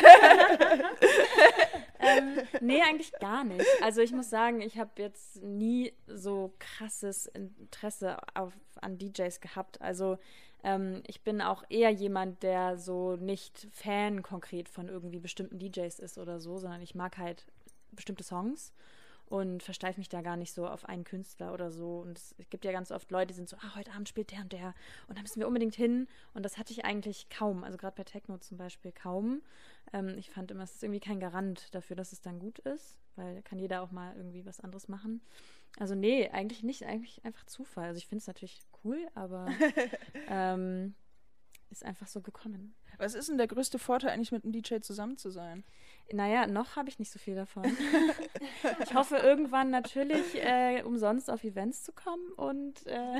Ähm, 2.03 2.37
nee, 2.61 2.81
eigentlich 2.81 3.11
gar 3.19 3.43
nicht. 3.43 3.65
Also 3.81 4.01
ich 4.01 4.11
muss 4.11 4.29
sagen, 4.29 4.61
ich 4.61 4.77
habe 4.77 4.91
jetzt 4.97 5.41
nie 5.41 5.93
so 6.07 6.53
krasses 6.59 7.27
Interesse 7.27 8.17
auf, 8.33 8.53
an 8.81 8.97
DJs 8.97 9.39
gehabt. 9.41 9.81
Also 9.81 10.17
ähm, 10.63 11.03
ich 11.07 11.21
bin 11.21 11.41
auch 11.41 11.63
eher 11.69 11.89
jemand, 11.89 12.43
der 12.43 12.77
so 12.77 13.15
nicht 13.15 13.67
Fan 13.71 14.21
konkret 14.23 14.69
von 14.69 14.87
irgendwie 14.87 15.19
bestimmten 15.19 15.59
DJs 15.59 15.99
ist 15.99 16.17
oder 16.17 16.39
so, 16.39 16.57
sondern 16.57 16.81
ich 16.81 16.95
mag 16.95 17.17
halt 17.17 17.45
bestimmte 17.91 18.23
Songs. 18.23 18.73
Und 19.27 19.63
versteife 19.63 19.99
mich 19.99 20.09
da 20.09 20.21
gar 20.21 20.37
nicht 20.37 20.53
so 20.53 20.67
auf 20.67 20.85
einen 20.85 21.03
Künstler 21.03 21.53
oder 21.53 21.71
so. 21.71 21.99
Und 21.99 22.17
es 22.17 22.35
gibt 22.49 22.65
ja 22.65 22.71
ganz 22.71 22.91
oft 22.91 23.09
Leute, 23.11 23.27
die 23.27 23.33
sind 23.33 23.49
so, 23.49 23.57
ah, 23.57 23.75
heute 23.75 23.91
Abend 23.91 24.09
spielt 24.09 24.31
der 24.31 24.41
und 24.41 24.53
der 24.53 24.73
und 25.07 25.17
da 25.17 25.21
müssen 25.21 25.39
wir 25.39 25.47
unbedingt 25.47 25.75
hin. 25.75 26.07
Und 26.33 26.43
das 26.43 26.57
hatte 26.57 26.71
ich 26.73 26.85
eigentlich 26.85 27.29
kaum, 27.29 27.63
also 27.63 27.77
gerade 27.77 27.95
bei 27.95 28.03
Techno 28.03 28.37
zum 28.37 28.57
Beispiel 28.57 28.91
kaum. 28.91 29.41
Ähm, 29.91 30.17
ich 30.17 30.29
fand 30.29 30.51
immer, 30.51 30.63
es 30.63 30.75
ist 30.75 30.83
irgendwie 30.83 30.99
kein 30.99 31.19
Garant 31.19 31.73
dafür, 31.73 31.95
dass 31.95 32.11
es 32.13 32.21
dann 32.21 32.39
gut 32.39 32.59
ist, 32.59 32.99
weil 33.15 33.41
kann 33.43 33.59
jeder 33.59 33.81
auch 33.81 33.91
mal 33.91 34.15
irgendwie 34.15 34.45
was 34.45 34.59
anderes 34.59 34.87
machen. 34.87 35.21
Also 35.79 35.95
nee, 35.95 36.29
eigentlich 36.29 36.63
nicht, 36.63 36.85
eigentlich 36.85 37.25
einfach 37.25 37.45
Zufall. 37.45 37.85
Also 37.85 37.97
ich 37.97 38.07
finde 38.07 38.21
es 38.21 38.27
natürlich 38.27 38.59
cool, 38.83 39.07
aber 39.15 39.47
ähm, 40.29 40.93
ist 41.73 41.85
einfach 41.85 42.07
so 42.07 42.21
gekommen. 42.21 42.75
Was 42.97 43.15
ist 43.15 43.27
denn 43.27 43.37
der 43.37 43.47
größte 43.47 43.79
Vorteil 43.79 44.11
eigentlich 44.11 44.31
mit 44.31 44.43
einem 44.43 44.53
DJ 44.53 44.79
zusammen 44.79 45.17
zu 45.17 45.29
sein? 45.29 45.63
Naja, 46.11 46.47
noch 46.47 46.75
habe 46.75 46.89
ich 46.89 46.99
nicht 46.99 47.11
so 47.11 47.19
viel 47.19 47.35
davon. 47.35 47.65
ich 48.83 48.93
hoffe 48.93 49.17
irgendwann 49.17 49.69
natürlich 49.69 50.35
äh, 50.35 50.83
umsonst 50.83 51.29
auf 51.29 51.43
Events 51.43 51.83
zu 51.83 51.91
kommen 51.91 52.31
und 52.33 52.85
äh, 52.87 53.19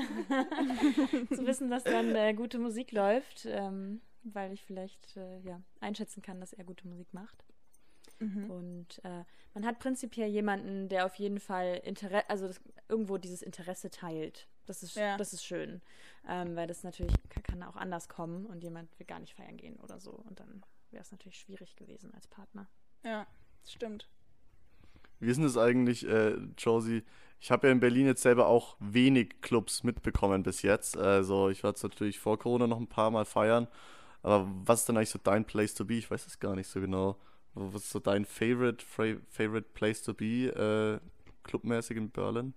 zu 1.34 1.46
wissen, 1.46 1.70
dass 1.70 1.84
dann 1.84 2.14
äh, 2.14 2.34
gute 2.34 2.58
Musik 2.58 2.92
läuft, 2.92 3.46
ähm, 3.46 4.00
weil 4.22 4.52
ich 4.52 4.64
vielleicht 4.64 5.16
äh, 5.16 5.40
ja, 5.40 5.60
einschätzen 5.80 6.22
kann, 6.22 6.40
dass 6.40 6.52
er 6.52 6.64
gute 6.64 6.88
Musik 6.88 7.12
macht. 7.12 7.44
Mhm. 8.20 8.50
Und 8.50 9.04
äh, 9.04 9.24
man 9.54 9.66
hat 9.66 9.78
prinzipiell 9.78 10.28
jemanden, 10.28 10.88
der 10.88 11.06
auf 11.06 11.16
jeden 11.16 11.40
Fall 11.40 11.80
Interesse, 11.84 12.28
also 12.30 12.46
das, 12.46 12.60
irgendwo 12.88 13.18
dieses 13.18 13.42
Interesse 13.42 13.90
teilt. 13.90 14.48
Das 14.66 14.82
ist, 14.82 14.96
ja. 14.96 15.16
das 15.16 15.32
ist 15.32 15.44
schön. 15.44 15.82
Ähm, 16.28 16.56
weil 16.56 16.66
das 16.66 16.84
natürlich 16.84 17.14
kann 17.42 17.62
auch 17.62 17.76
anders 17.76 18.08
kommen 18.08 18.46
und 18.46 18.62
jemand 18.62 18.98
will 18.98 19.06
gar 19.06 19.20
nicht 19.20 19.34
feiern 19.34 19.56
gehen 19.56 19.76
oder 19.76 19.98
so. 20.00 20.12
Und 20.12 20.40
dann 20.40 20.62
wäre 20.90 21.02
es 21.02 21.12
natürlich 21.12 21.38
schwierig 21.38 21.76
gewesen 21.76 22.12
als 22.14 22.26
Partner. 22.26 22.68
Ja, 23.02 23.26
stimmt. 23.66 24.08
Wie 25.20 25.30
ist 25.30 25.36
denn 25.36 25.44
das 25.44 25.56
eigentlich, 25.56 26.06
äh, 26.08 26.36
Josie? 26.58 27.02
Ich 27.40 27.50
habe 27.50 27.66
ja 27.66 27.72
in 27.72 27.80
Berlin 27.80 28.06
jetzt 28.06 28.22
selber 28.22 28.46
auch 28.46 28.76
wenig 28.80 29.42
Clubs 29.42 29.82
mitbekommen 29.82 30.42
bis 30.42 30.62
jetzt. 30.62 30.96
Also 30.96 31.50
ich 31.50 31.62
war 31.62 31.70
jetzt 31.70 31.82
natürlich 31.82 32.18
vor 32.18 32.38
Corona 32.38 32.66
noch 32.66 32.80
ein 32.80 32.88
paar 32.88 33.10
Mal 33.10 33.26
feiern. 33.26 33.68
Aber 34.22 34.50
was 34.64 34.80
ist 34.80 34.88
denn 34.88 34.96
eigentlich 34.96 35.10
so 35.10 35.18
dein 35.22 35.44
Place 35.44 35.74
to 35.74 35.84
be? 35.84 35.94
Ich 35.94 36.10
weiß 36.10 36.26
es 36.26 36.40
gar 36.40 36.56
nicht 36.56 36.68
so 36.68 36.80
genau. 36.80 37.18
Was 37.52 37.84
ist 37.84 37.90
so 37.90 38.00
dein 38.00 38.24
favorite, 38.24 38.84
favorite 38.84 39.68
Place 39.74 40.02
to 40.02 40.14
be 40.14 40.46
äh, 40.46 40.98
clubmäßig 41.42 41.98
in 41.98 42.10
Berlin? 42.10 42.54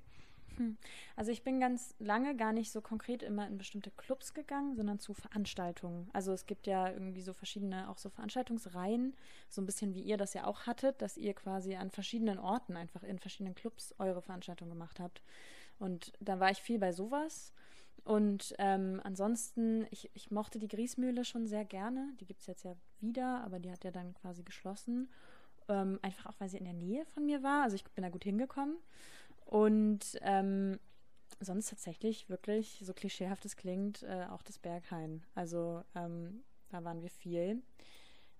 Hm. 0.57 0.77
Also 1.15 1.31
ich 1.31 1.43
bin 1.43 1.59
ganz 1.59 1.95
lange 1.99 2.35
gar 2.35 2.51
nicht 2.51 2.71
so 2.71 2.81
konkret 2.81 3.23
immer 3.23 3.47
in 3.47 3.57
bestimmte 3.57 3.91
Clubs 3.91 4.33
gegangen, 4.33 4.75
sondern 4.75 4.99
zu 4.99 5.13
Veranstaltungen. 5.13 6.09
Also 6.13 6.33
es 6.33 6.45
gibt 6.45 6.67
ja 6.67 6.89
irgendwie 6.89 7.21
so 7.21 7.33
verschiedene, 7.33 7.89
auch 7.89 7.97
so 7.97 8.09
Veranstaltungsreihen, 8.09 9.15
so 9.49 9.61
ein 9.61 9.65
bisschen 9.65 9.93
wie 9.93 10.01
ihr 10.01 10.17
das 10.17 10.33
ja 10.33 10.45
auch 10.45 10.65
hattet, 10.65 11.01
dass 11.01 11.17
ihr 11.17 11.33
quasi 11.33 11.75
an 11.75 11.91
verschiedenen 11.91 12.39
Orten 12.39 12.75
einfach 12.75 13.03
in 13.03 13.19
verschiedenen 13.19 13.55
Clubs 13.55 13.93
eure 13.99 14.21
Veranstaltung 14.21 14.69
gemacht 14.69 14.99
habt. 14.99 15.21
Und 15.79 16.13
da 16.19 16.39
war 16.39 16.51
ich 16.51 16.59
viel 16.59 16.79
bei 16.79 16.91
sowas. 16.91 17.53
Und 18.03 18.55
ähm, 18.57 19.01
ansonsten, 19.03 19.85
ich, 19.91 20.09
ich 20.13 20.31
mochte 20.31 20.59
die 20.59 20.69
Griesmühle 20.69 21.25
schon 21.25 21.45
sehr 21.45 21.65
gerne. 21.65 22.13
Die 22.19 22.25
gibt 22.25 22.41
es 22.41 22.47
jetzt 22.47 22.63
ja 22.63 22.75
wieder, 22.99 23.43
aber 23.43 23.59
die 23.59 23.69
hat 23.69 23.83
ja 23.83 23.91
dann 23.91 24.13
quasi 24.13 24.43
geschlossen. 24.43 25.09
Ähm, 25.67 25.99
einfach 26.01 26.27
auch, 26.27 26.39
weil 26.39 26.47
sie 26.47 26.57
in 26.57 26.63
der 26.63 26.73
Nähe 26.73 27.05
von 27.05 27.25
mir 27.25 27.43
war. 27.43 27.63
Also 27.63 27.75
ich 27.75 27.83
bin 27.83 28.03
da 28.03 28.09
gut 28.09 28.23
hingekommen. 28.23 28.77
Und 29.47 30.19
ähm, 30.21 30.77
sonst 31.39 31.69
tatsächlich 31.69 32.29
wirklich, 32.29 32.81
so 32.83 32.93
klischeehaft 32.93 33.45
es 33.45 33.55
klingt, 33.55 34.03
äh, 34.03 34.25
auch 34.29 34.43
das 34.43 34.59
Berghain. 34.59 35.23
Also 35.35 35.83
ähm, 35.95 36.43
da 36.69 36.83
waren 36.83 37.01
wir 37.01 37.09
viel. 37.09 37.61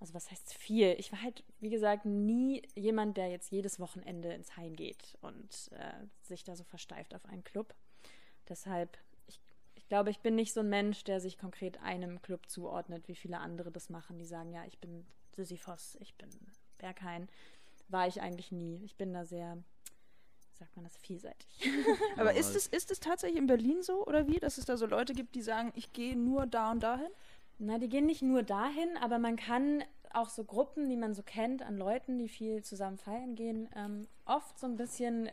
Also 0.01 0.13
was 0.13 0.29
heißt 0.29 0.53
viel? 0.53 0.95
Ich 0.99 1.13
war 1.13 1.21
halt, 1.21 1.45
wie 1.61 1.69
gesagt, 1.69 2.05
nie 2.05 2.61
jemand, 2.75 3.15
der 3.15 3.29
jetzt 3.29 3.51
jedes 3.51 3.79
Wochenende 3.79 4.33
ins 4.33 4.57
Hain 4.57 4.75
geht 4.75 5.17
und 5.21 5.71
äh, 5.71 6.05
sich 6.23 6.43
da 6.43 6.57
so 6.57 6.65
versteift 6.65 7.15
auf 7.15 7.25
einen 7.25 7.45
Club. 7.45 7.73
Deshalb, 8.49 8.97
ich, 9.27 9.39
ich 9.75 9.87
glaube, 9.87 10.09
ich 10.09 10.19
bin 10.19 10.35
nicht 10.35 10.53
so 10.53 10.59
ein 10.59 10.69
Mensch, 10.69 11.05
der 11.05 11.21
sich 11.21 11.37
konkret 11.37 11.81
einem 11.81 12.21
Club 12.21 12.49
zuordnet, 12.49 13.07
wie 13.07 13.15
viele 13.15 13.39
andere 13.39 13.71
das 13.71 13.89
machen, 13.89 14.19
die 14.19 14.25
sagen, 14.25 14.51
ja, 14.51 14.65
ich 14.65 14.77
bin 14.79 15.07
Sisyphos, 15.31 15.97
ich 16.01 16.15
bin 16.15 16.29
Berghain. 16.77 17.29
War 17.87 18.07
ich 18.07 18.21
eigentlich 18.21 18.51
nie. 18.51 18.83
Ich 18.83 18.97
bin 18.97 19.13
da 19.13 19.23
sehr 19.23 19.63
sagt 20.57 20.75
man 20.75 20.85
das, 20.85 20.97
vielseitig. 20.97 21.47
Aber 22.17 22.33
ist 22.33 22.55
es, 22.55 22.67
ist 22.67 22.91
es 22.91 22.99
tatsächlich 22.99 23.39
in 23.39 23.47
Berlin 23.47 23.81
so 23.81 24.05
oder 24.05 24.27
wie, 24.27 24.39
dass 24.39 24.57
es 24.57 24.65
da 24.65 24.77
so 24.77 24.85
Leute 24.85 25.13
gibt, 25.13 25.35
die 25.35 25.41
sagen, 25.41 25.71
ich 25.75 25.93
gehe 25.93 26.15
nur 26.15 26.45
da 26.45 26.71
und 26.71 26.83
dahin? 26.83 27.09
Na, 27.59 27.79
die 27.79 27.89
gehen 27.89 28.05
nicht 28.05 28.21
nur 28.21 28.43
dahin, 28.43 28.97
aber 29.01 29.17
man 29.17 29.35
kann 29.35 29.83
auch 30.13 30.29
so 30.29 30.43
Gruppen, 30.43 30.89
die 30.89 30.97
man 30.97 31.13
so 31.13 31.23
kennt, 31.23 31.63
an 31.63 31.77
Leuten, 31.77 32.19
die 32.19 32.27
viel 32.27 32.63
zusammen 32.63 32.97
feiern 32.97 33.35
gehen, 33.35 33.67
ähm, 33.75 34.07
oft 34.25 34.59
so 34.59 34.67
ein 34.67 34.75
bisschen 34.75 35.29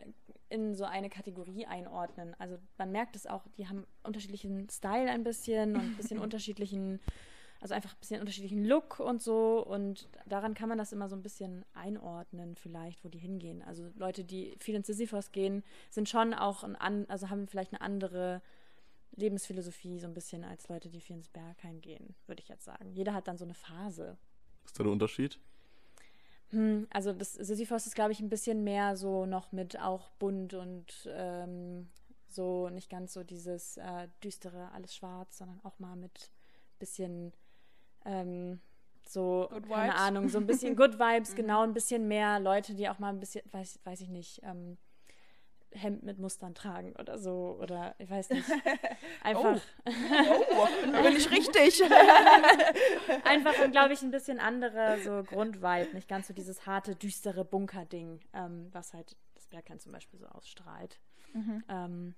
in 0.49 0.75
so 0.75 0.85
eine 0.85 1.09
Kategorie 1.09 1.65
einordnen. 1.65 2.35
Also 2.39 2.57
man 2.77 2.91
merkt 2.91 3.15
es 3.15 3.27
auch, 3.27 3.43
die 3.57 3.67
haben 3.67 3.85
unterschiedlichen 4.03 4.69
Style 4.69 5.09
ein 5.09 5.23
bisschen 5.23 5.75
und 5.75 5.81
ein 5.81 5.97
bisschen 5.97 6.19
unterschiedlichen 6.25 6.99
also 7.65 7.73
einfach 7.73 7.93
ein 7.93 7.99
bisschen 7.99 8.19
unterschiedlichen 8.19 8.63
Look 8.63 8.99
und 8.99 9.23
so. 9.23 9.65
Und 9.65 10.07
daran 10.27 10.53
kann 10.53 10.69
man 10.69 10.77
das 10.77 10.93
immer 10.93 11.09
so 11.09 11.15
ein 11.15 11.23
bisschen 11.23 11.65
einordnen, 11.73 12.55
vielleicht, 12.55 13.03
wo 13.03 13.09
die 13.09 13.17
hingehen. 13.17 13.63
Also 13.63 13.89
Leute, 13.95 14.23
die 14.23 14.55
viel 14.59 14.75
ins 14.75 14.85
Sisyphos 14.85 15.31
gehen, 15.31 15.63
sind 15.89 16.07
schon 16.07 16.35
auch 16.35 16.63
ein, 16.63 17.09
also 17.09 17.31
haben 17.31 17.47
vielleicht 17.47 17.73
eine 17.73 17.81
andere 17.81 18.43
Lebensphilosophie 19.15 19.99
so 19.99 20.05
ein 20.05 20.13
bisschen 20.13 20.43
als 20.43 20.69
Leute, 20.69 20.89
die 20.89 21.01
viel 21.01 21.15
ins 21.15 21.29
Bergheim 21.29 21.81
gehen, 21.81 22.13
würde 22.27 22.43
ich 22.43 22.49
jetzt 22.49 22.65
sagen. 22.65 22.91
Jeder 22.91 23.15
hat 23.15 23.27
dann 23.27 23.39
so 23.39 23.45
eine 23.45 23.55
Phase. 23.55 24.15
Ist 24.63 24.77
da 24.77 24.83
der 24.83 24.91
Unterschied? 24.91 25.39
Hm, 26.49 26.85
also 26.91 27.13
das 27.13 27.33
Sisyphos 27.33 27.87
ist, 27.87 27.95
glaube 27.95 28.11
ich, 28.11 28.19
ein 28.19 28.29
bisschen 28.29 28.63
mehr 28.63 28.95
so 28.95 29.25
noch 29.25 29.51
mit 29.51 29.79
auch 29.79 30.11
bunt 30.19 30.53
und 30.53 31.09
ähm, 31.11 31.89
so 32.27 32.69
nicht 32.69 32.91
ganz 32.91 33.13
so 33.13 33.23
dieses 33.23 33.77
äh, 33.77 34.07
düstere, 34.23 34.71
alles 34.71 34.95
schwarz, 34.95 35.39
sondern 35.39 35.59
auch 35.63 35.79
mal 35.79 35.95
mit 35.95 36.29
bisschen 36.77 37.33
ähm, 38.05 38.59
so, 39.07 39.49
keine. 39.69 39.95
Ahnung, 39.95 40.29
so 40.29 40.39
ein 40.39 40.47
bisschen 40.47 40.75
Good 40.77 40.99
Vibes, 40.99 41.31
mhm. 41.31 41.35
genau, 41.35 41.61
ein 41.63 41.73
bisschen 41.73 42.07
mehr 42.07 42.39
Leute, 42.39 42.73
die 42.73 42.89
auch 42.89 42.99
mal 42.99 43.09
ein 43.09 43.19
bisschen, 43.19 43.43
weiß, 43.51 43.79
weiß 43.83 44.01
ich 44.01 44.09
nicht, 44.09 44.41
ähm, 44.43 44.77
Hemd 45.71 46.03
mit 46.03 46.19
Mustern 46.19 46.55
tragen 46.55 46.93
oder 46.97 47.19
so, 47.19 47.57
oder 47.61 47.95
ich 47.97 48.09
weiß 48.09 48.29
nicht. 48.29 48.49
Einfach. 49.23 49.59
Oh, 49.85 49.91
oh 50.51 50.67
da 50.91 51.01
bin 51.01 51.17
ich 51.17 51.29
richtig. 51.29 51.83
Einfach, 53.25 53.53
glaube 53.71 53.93
ich, 53.93 54.01
ein 54.01 54.11
bisschen 54.11 54.39
andere 54.39 54.99
so 55.03 55.23
Grundvibe, 55.23 55.89
nicht 55.93 56.07
ganz 56.07 56.27
so 56.27 56.33
dieses 56.33 56.65
harte, 56.65 56.95
düstere 56.95 57.43
Bunker-Ding, 57.43 58.21
ähm, 58.33 58.69
was 58.71 58.93
halt 58.93 59.17
das 59.35 59.47
Bergheim 59.47 59.79
zum 59.79 59.91
Beispiel 59.91 60.17
so 60.17 60.27
ausstrahlt. 60.27 60.99
Mhm. 61.33 61.63
Ähm, 61.67 62.15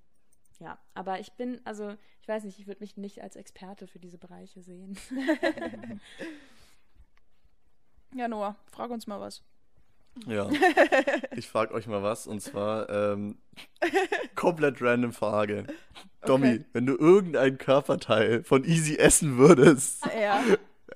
ja, 0.58 0.78
aber 0.94 1.20
ich 1.20 1.32
bin, 1.32 1.60
also 1.64 1.94
ich 2.20 2.28
weiß 2.28 2.44
nicht, 2.44 2.58
ich 2.58 2.66
würde 2.66 2.80
mich 2.80 2.96
nicht 2.96 3.22
als 3.22 3.36
Experte 3.36 3.86
für 3.86 3.98
diese 3.98 4.18
Bereiche 4.18 4.60
sehen. 4.60 4.98
ja, 8.14 8.28
Noah, 8.28 8.56
frag 8.70 8.90
uns 8.90 9.06
mal 9.06 9.20
was. 9.20 9.42
Ja, 10.26 10.50
ich 11.36 11.48
frage 11.48 11.72
euch 11.74 11.86
mal 11.86 12.02
was 12.02 12.26
und 12.26 12.40
zwar 12.40 12.88
ähm, 12.90 13.38
komplett 14.34 14.82
random 14.82 15.12
Frage. 15.12 15.66
Domi, 16.22 16.54
okay. 16.54 16.64
wenn 16.72 16.86
du 16.86 16.96
irgendein 16.96 17.58
Körperteil 17.58 18.42
von 18.42 18.64
Easy 18.64 18.96
essen 18.96 19.38
würdest, 19.38 20.04
ja. 20.06 20.42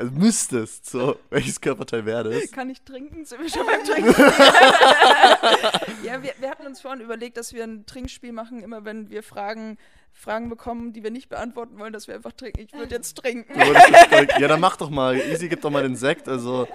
Also 0.03 0.15
müsstest, 0.17 0.91
so, 0.91 1.17
welches 1.31 1.61
Körperteil 1.61 2.05
wäre 2.05 2.29
das? 2.29 2.51
Kann 2.51 2.69
ich 2.71 2.83
trinken? 2.83 3.25
Sind 3.25 3.41
wir 3.41 3.49
schon 3.49 3.65
beim 3.65 3.85
Trinken? 3.85 4.11
ja, 6.03 6.21
wir, 6.21 6.33
wir 6.41 6.51
hatten 6.51 6.67
uns 6.67 6.81
vorhin 6.81 7.01
überlegt, 7.01 7.37
dass 7.37 7.53
wir 7.53 7.63
ein 7.63 7.87
Trinkspiel 7.87 8.33
machen, 8.33 8.65
immer 8.65 8.85
wenn 8.85 9.11
wir 9.11 9.23
Fragen, 9.23 9.79
Fragen 10.13 10.49
bekommen, 10.49 10.93
die 10.93 11.05
wir 11.05 11.13
nicht 11.13 11.29
beantworten 11.29 11.79
wollen, 11.79 11.93
dass 11.93 12.09
wir 12.09 12.17
einfach 12.17 12.33
trinken. 12.33 12.63
Ich 12.63 12.73
würde 12.73 12.97
jetzt 12.97 13.17
trinken. 13.17 13.57
Ja, 13.57 14.49
dann 14.49 14.59
mach 14.59 14.77
doch 14.77 14.91
mal. 14.91 15.17
Easy, 15.17 15.49
gib 15.49 15.61
doch 15.61 15.71
mal 15.71 15.85
den 15.85 15.95
Sekt. 15.95 16.29
Also, 16.29 16.67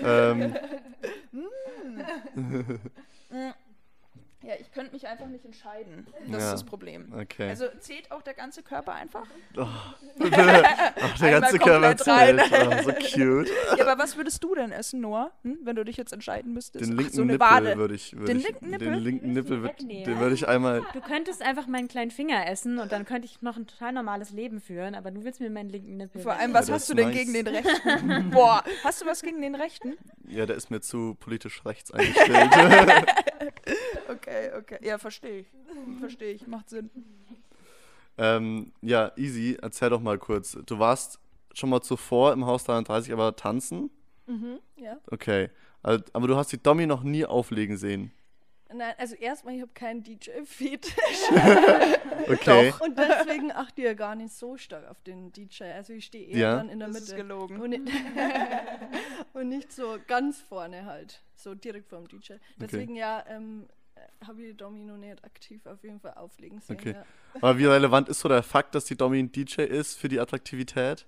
ähm. 0.00 0.54
Ja, 4.42 4.54
ich 4.58 4.70
könnte 4.70 4.92
mich 4.92 5.06
einfach 5.08 5.26
nicht 5.26 5.44
entscheiden. 5.44 6.06
Das 6.28 6.30
ja. 6.30 6.38
ist 6.38 6.52
das 6.52 6.64
Problem. 6.64 7.12
Okay. 7.12 7.48
Also 7.48 7.66
zählt 7.80 8.10
auch 8.12 8.22
der 8.22 8.34
ganze 8.34 8.62
Körper 8.62 8.94
einfach? 8.94 9.26
Oh. 9.56 9.62
Ach, 10.20 11.18
der 11.18 11.40
ganze 11.40 11.58
Körper 11.58 11.96
zählt. 11.96 12.40
Oh, 12.52 12.82
so 12.84 12.92
cute. 12.92 13.50
Ja, 13.76 13.84
aber 13.84 14.00
was 14.00 14.16
würdest 14.16 14.42
du 14.44 14.54
denn 14.54 14.70
essen, 14.70 15.00
Noah, 15.00 15.32
hm? 15.42 15.58
wenn 15.64 15.74
du 15.74 15.84
dich 15.84 15.96
jetzt 15.96 16.12
entscheiden 16.12 16.52
müsstest? 16.52 16.84
Den 16.84 16.96
linken 16.96 17.10
Ach, 17.10 17.16
so 17.16 17.22
eine 17.22 17.32
Nippel 17.32 17.76
würde 17.78 17.94
ich, 17.96 18.16
würd 18.16 18.28
Den 18.28 18.38
ich, 18.38 18.44
linken 18.44 18.70
Nippel? 18.70 18.90
Den 18.92 18.98
linken 19.00 19.32
Nippel, 19.32 19.62
würd, 19.62 19.80
den 19.80 20.20
würde 20.20 20.34
ich 20.34 20.46
einmal... 20.46 20.84
Du 20.92 21.00
könntest 21.00 21.42
einfach 21.42 21.66
meinen 21.66 21.88
kleinen 21.88 22.12
Finger 22.12 22.46
essen 22.46 22.78
und 22.78 22.92
dann 22.92 23.04
könnte 23.04 23.26
ich 23.26 23.42
noch 23.42 23.56
ein 23.56 23.66
total 23.66 23.92
normales 23.92 24.30
Leben 24.30 24.60
führen, 24.60 24.94
aber 24.94 25.10
du 25.10 25.24
willst 25.24 25.40
mir 25.40 25.50
meinen 25.50 25.70
linken 25.70 25.96
Nippel 25.96 26.22
Vor 26.22 26.34
allem, 26.34 26.54
was 26.54 26.68
ja, 26.68 26.74
hast 26.74 26.88
du 26.88 26.94
denn 26.94 27.08
nice. 27.08 27.16
gegen 27.16 27.32
den 27.32 27.48
rechten? 27.48 28.30
Boah, 28.30 28.62
hast 28.84 29.02
du 29.02 29.06
was 29.06 29.20
gegen 29.20 29.42
den 29.42 29.56
rechten? 29.56 29.96
Ja, 30.28 30.46
der 30.46 30.56
ist 30.56 30.70
mir 30.70 30.80
zu 30.80 31.14
politisch 31.18 31.64
rechts 31.64 31.90
eingestellt. 31.90 32.50
okay, 34.08 34.50
okay. 34.56 34.78
Ja, 34.82 34.98
verstehe 34.98 35.40
ich. 35.40 35.46
Verstehe 36.00 36.32
ich. 36.32 36.46
Macht 36.46 36.68
Sinn. 36.70 36.90
Ähm, 38.18 38.72
ja, 38.82 39.12
easy. 39.16 39.56
Erzähl 39.60 39.90
doch 39.90 40.00
mal 40.00 40.18
kurz. 40.18 40.58
Du 40.66 40.78
warst 40.78 41.18
schon 41.54 41.70
mal 41.70 41.80
zuvor 41.80 42.32
im 42.32 42.46
Haus 42.46 42.64
33, 42.64 43.12
aber 43.12 43.36
tanzen? 43.36 43.90
Mhm, 44.26 44.58
ja. 44.76 44.98
Okay. 45.10 45.50
Also, 45.82 46.04
aber 46.12 46.26
du 46.28 46.36
hast 46.36 46.52
die 46.52 46.62
Domi 46.62 46.86
noch 46.86 47.02
nie 47.02 47.24
auflegen 47.24 47.76
sehen. 47.76 48.12
Nein, 48.70 48.92
also 48.98 49.14
erstmal, 49.14 49.54
ich 49.54 49.62
habe 49.62 49.72
keinen 49.72 50.02
DJ-Feed. 50.02 50.94
Okay. 52.30 52.74
Und 52.80 52.98
deswegen 52.98 53.52
achte 53.52 53.80
ich 53.80 53.86
ja 53.86 53.94
gar 53.94 54.14
nicht 54.14 54.34
so 54.34 54.58
stark 54.58 54.86
auf 54.90 55.00
den 55.02 55.32
DJ. 55.32 55.62
Also 55.64 55.94
ich 55.94 56.04
stehe 56.04 56.26
eher 56.26 56.38
Ja. 56.38 56.56
dann 56.56 56.68
in 56.68 56.78
der 56.78 56.88
Das 56.88 57.00
Mitte. 57.00 57.12
ist 57.12 57.16
gelogen. 57.16 57.58
Und 59.38 59.48
nicht, 59.48 59.72
so 59.72 59.98
ganz 60.06 60.40
vorne 60.40 60.84
halt. 60.84 61.20
So 61.36 61.54
direkt 61.54 61.88
vorm 61.88 62.08
DJ. 62.08 62.34
Deswegen 62.56 62.96
ja, 62.96 63.24
ähm, 63.28 63.68
habe 64.26 64.42
ich 64.42 64.56
Domi 64.56 64.84
noch 64.84 64.96
nicht 64.96 65.24
aktiv 65.24 65.64
auf 65.66 65.82
jeden 65.84 66.00
Fall 66.00 66.14
auflegen 66.14 66.60
sehen. 66.60 66.76
Okay. 66.76 66.92
Ja. 66.94 67.04
Aber 67.36 67.58
wie 67.58 67.66
relevant 67.66 68.08
ist 68.08 68.20
so 68.20 68.28
der 68.28 68.42
Fakt, 68.42 68.74
dass 68.74 68.84
die 68.86 68.96
Domi 68.96 69.20
ein 69.20 69.30
DJ 69.30 69.62
ist 69.62 69.96
für 69.98 70.08
die 70.08 70.18
Attraktivität? 70.18 71.06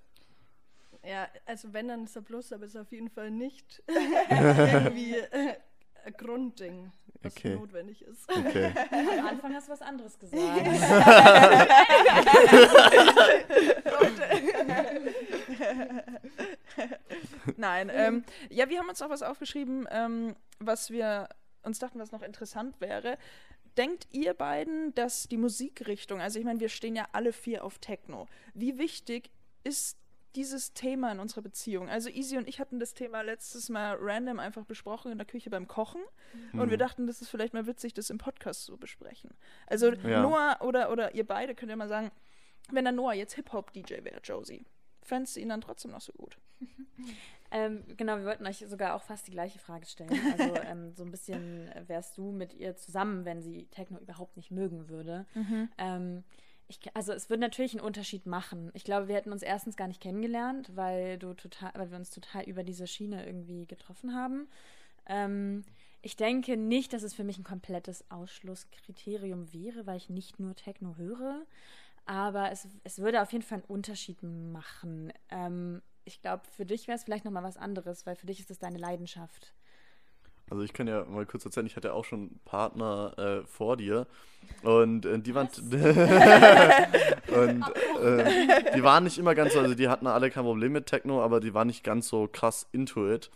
ja, 1.04 1.28
also 1.46 1.72
wenn, 1.72 1.88
dann 1.88 2.04
ist 2.04 2.14
er 2.16 2.22
bloß, 2.22 2.52
aber 2.52 2.66
ist 2.66 2.76
auf 2.76 2.92
jeden 2.92 3.08
Fall 3.10 3.30
nicht 3.30 3.82
irgendwie 4.30 5.14
äh, 5.16 5.54
ein 6.04 6.12
Grundding, 6.16 6.92
was 7.22 7.32
Okay. 7.36 7.54
notwendig 7.54 8.02
ist. 8.02 8.28
Okay. 8.30 8.72
Am 8.90 9.26
Anfang 9.26 9.54
hast 9.54 9.68
du 9.68 9.72
was 9.72 9.82
anderes 9.82 10.18
gesagt. 10.18 10.40
Nein, 17.56 17.90
ähm, 17.94 18.24
ja, 18.48 18.68
wir 18.68 18.78
haben 18.78 18.88
uns 18.88 19.02
auch 19.02 19.10
was 19.10 19.22
aufgeschrieben, 19.22 19.86
ähm, 19.90 20.36
was 20.58 20.90
wir 20.90 21.28
uns 21.62 21.78
dachten, 21.78 21.98
was 21.98 22.12
noch 22.12 22.22
interessant 22.22 22.80
wäre. 22.80 23.18
Denkt 23.76 24.08
ihr 24.10 24.34
beiden, 24.34 24.94
dass 24.94 25.28
die 25.28 25.36
Musikrichtung, 25.36 26.20
also 26.20 26.38
ich 26.38 26.44
meine, 26.44 26.60
wir 26.60 26.68
stehen 26.68 26.96
ja 26.96 27.06
alle 27.12 27.32
vier 27.32 27.64
auf 27.64 27.78
Techno. 27.78 28.26
Wie 28.54 28.78
wichtig 28.78 29.30
ist 29.62 29.96
dieses 30.36 30.72
Thema 30.74 31.12
in 31.12 31.20
unserer 31.20 31.42
Beziehung? 31.42 31.88
Also 31.88 32.08
Easy 32.08 32.36
und 32.36 32.48
ich 32.48 32.60
hatten 32.60 32.78
das 32.80 32.94
Thema 32.94 33.22
letztes 33.22 33.68
Mal 33.68 33.96
random 34.00 34.38
einfach 34.38 34.64
besprochen 34.64 35.12
in 35.12 35.18
der 35.18 35.26
Küche 35.26 35.50
beim 35.50 35.66
Kochen 35.68 36.00
und 36.52 36.70
wir 36.70 36.78
dachten, 36.78 37.06
das 37.06 37.20
ist 37.20 37.28
vielleicht 37.28 37.54
mal 37.54 37.66
witzig, 37.66 37.94
das 37.94 38.10
im 38.10 38.18
Podcast 38.18 38.64
zu 38.64 38.76
besprechen. 38.76 39.30
Also 39.66 39.92
Ja. 39.92 40.22
Noah 40.22 40.58
oder, 40.60 40.90
oder 40.90 41.14
ihr 41.14 41.26
beide 41.26 41.54
könnt 41.54 41.70
ja 41.70 41.76
mal 41.76 41.88
sagen, 41.88 42.10
wenn 42.70 42.84
der 42.84 42.92
Noah 42.92 43.14
jetzt 43.14 43.34
Hip-Hop-DJ 43.34 44.04
wäre, 44.04 44.20
Josie, 44.22 44.64
fändest 45.02 45.36
du 45.36 45.40
ihn 45.40 45.48
dann 45.48 45.60
trotzdem 45.60 45.90
noch 45.90 46.00
so 46.00 46.12
gut? 46.12 46.38
Ähm, 47.52 47.82
genau, 47.96 48.16
wir 48.16 48.26
wollten 48.26 48.46
euch 48.46 48.64
sogar 48.68 48.94
auch 48.94 49.02
fast 49.02 49.26
die 49.26 49.32
gleiche 49.32 49.58
Frage 49.58 49.84
stellen. 49.84 50.16
Also 50.38 50.54
ähm, 50.64 50.92
so 50.92 51.02
ein 51.02 51.10
bisschen 51.10 51.68
wärst 51.88 52.16
du 52.16 52.30
mit 52.30 52.54
ihr 52.54 52.76
zusammen, 52.76 53.24
wenn 53.24 53.42
sie 53.42 53.66
Techno 53.72 53.98
überhaupt 53.98 54.36
nicht 54.36 54.52
mögen 54.52 54.88
würde. 54.88 55.26
Ähm, 55.76 56.22
ich, 56.68 56.78
also 56.94 57.12
es 57.12 57.28
würde 57.28 57.40
natürlich 57.40 57.72
einen 57.72 57.84
Unterschied 57.84 58.26
machen. 58.26 58.70
Ich 58.74 58.84
glaube, 58.84 59.08
wir 59.08 59.16
hätten 59.16 59.32
uns 59.32 59.42
erstens 59.42 59.76
gar 59.76 59.88
nicht 59.88 60.00
kennengelernt, 60.00 60.70
weil 60.76 61.18
du 61.18 61.34
total, 61.34 61.72
weil 61.74 61.90
wir 61.90 61.98
uns 61.98 62.10
total 62.10 62.44
über 62.44 62.62
diese 62.62 62.86
Schiene 62.86 63.26
irgendwie 63.26 63.66
getroffen 63.66 64.14
haben. 64.14 64.48
Ähm, 65.06 65.64
ich 66.02 66.16
denke 66.16 66.56
nicht, 66.56 66.92
dass 66.92 67.02
es 67.02 67.12
für 67.12 67.24
mich 67.24 67.38
ein 67.38 67.44
komplettes 67.44 68.08
Ausschlusskriterium 68.10 69.52
wäre, 69.52 69.86
weil 69.86 69.96
ich 69.96 70.08
nicht 70.08 70.38
nur 70.38 70.54
Techno 70.54 70.96
höre. 70.96 71.44
Aber 72.06 72.50
es, 72.50 72.66
es 72.84 72.98
würde 72.98 73.22
auf 73.22 73.32
jeden 73.32 73.44
Fall 73.44 73.58
einen 73.58 73.66
Unterschied 73.66 74.22
machen. 74.22 75.12
Ähm, 75.28 75.82
ich 76.04 76.20
glaube, 76.20 76.42
für 76.50 76.66
dich 76.66 76.88
wäre 76.88 76.96
es 76.96 77.04
vielleicht 77.04 77.24
nochmal 77.24 77.44
was 77.44 77.56
anderes, 77.56 78.06
weil 78.06 78.16
für 78.16 78.26
dich 78.26 78.40
ist 78.40 78.50
es 78.50 78.58
deine 78.58 78.78
Leidenschaft. 78.78 79.54
Also 80.50 80.64
ich 80.64 80.72
kann 80.72 80.88
ja 80.88 81.04
mal 81.04 81.24
kurz 81.26 81.44
erzählen, 81.44 81.66
ich 81.66 81.76
hatte 81.76 81.94
auch 81.94 82.04
schon 82.04 82.40
Partner 82.44 83.14
äh, 83.16 83.46
vor 83.46 83.76
dir 83.76 84.08
und 84.64 85.06
äh, 85.06 85.20
die 85.20 85.32
waren 85.32 85.46
und 87.28 87.64
äh, 88.02 88.74
die 88.74 88.82
waren 88.82 89.04
nicht 89.04 89.18
immer 89.18 89.36
ganz 89.36 89.52
so, 89.52 89.60
also 89.60 89.76
die 89.76 89.88
hatten 89.88 90.08
alle 90.08 90.28
kein 90.28 90.42
Problem 90.42 90.72
mit 90.72 90.86
Techno, 90.86 91.22
aber 91.22 91.38
die 91.38 91.54
waren 91.54 91.68
nicht 91.68 91.84
ganz 91.84 92.08
so 92.08 92.28
krass 92.30 92.66
into 92.72 93.08
it. 93.08 93.30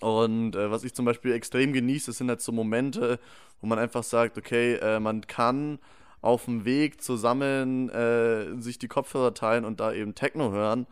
Und 0.00 0.56
äh, 0.56 0.70
was 0.70 0.82
ich 0.82 0.94
zum 0.94 1.04
Beispiel 1.04 1.32
extrem 1.32 1.74
genieße, 1.74 2.12
sind 2.12 2.30
halt 2.30 2.40
so 2.40 2.52
Momente, 2.52 3.20
wo 3.60 3.66
man 3.66 3.78
einfach 3.78 4.02
sagt, 4.02 4.38
okay, 4.38 4.76
äh, 4.76 4.98
man 4.98 5.26
kann 5.26 5.78
auf 6.22 6.44
dem 6.44 6.64
Weg 6.64 7.02
zusammen 7.02 7.88
äh, 7.90 8.60
sich 8.60 8.78
die 8.78 8.88
Kopfhörer 8.88 9.34
teilen 9.34 9.64
und 9.64 9.80
da 9.80 9.92
eben 9.92 10.14
Techno 10.14 10.50
hören. 10.50 10.86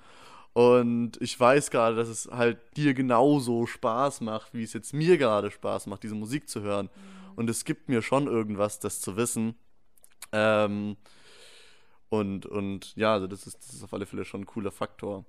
Und 0.52 1.20
ich 1.20 1.38
weiß 1.38 1.70
gerade, 1.70 1.94
dass 1.94 2.08
es 2.08 2.28
halt 2.32 2.58
dir 2.76 2.94
genauso 2.94 3.66
Spaß 3.66 4.22
macht, 4.22 4.54
wie 4.54 4.62
es 4.62 4.72
jetzt 4.72 4.92
mir 4.92 5.18
gerade 5.18 5.50
Spaß 5.50 5.86
macht, 5.86 6.02
diese 6.02 6.14
Musik 6.14 6.48
zu 6.48 6.62
hören. 6.62 6.90
Und 7.36 7.48
es 7.48 7.64
gibt 7.64 7.88
mir 7.88 8.02
schon 8.02 8.26
irgendwas, 8.26 8.80
das 8.80 9.00
zu 9.00 9.16
wissen. 9.16 9.54
Ähm, 10.32 10.96
und, 12.08 12.46
und 12.46 12.96
ja, 12.96 13.12
also 13.12 13.26
das 13.26 13.46
ist, 13.46 13.58
das 13.58 13.74
ist 13.74 13.84
auf 13.84 13.92
alle 13.94 14.06
Fälle 14.06 14.24
schon 14.24 14.40
ein 14.40 14.46
cooler 14.46 14.72
Faktor. 14.72 15.24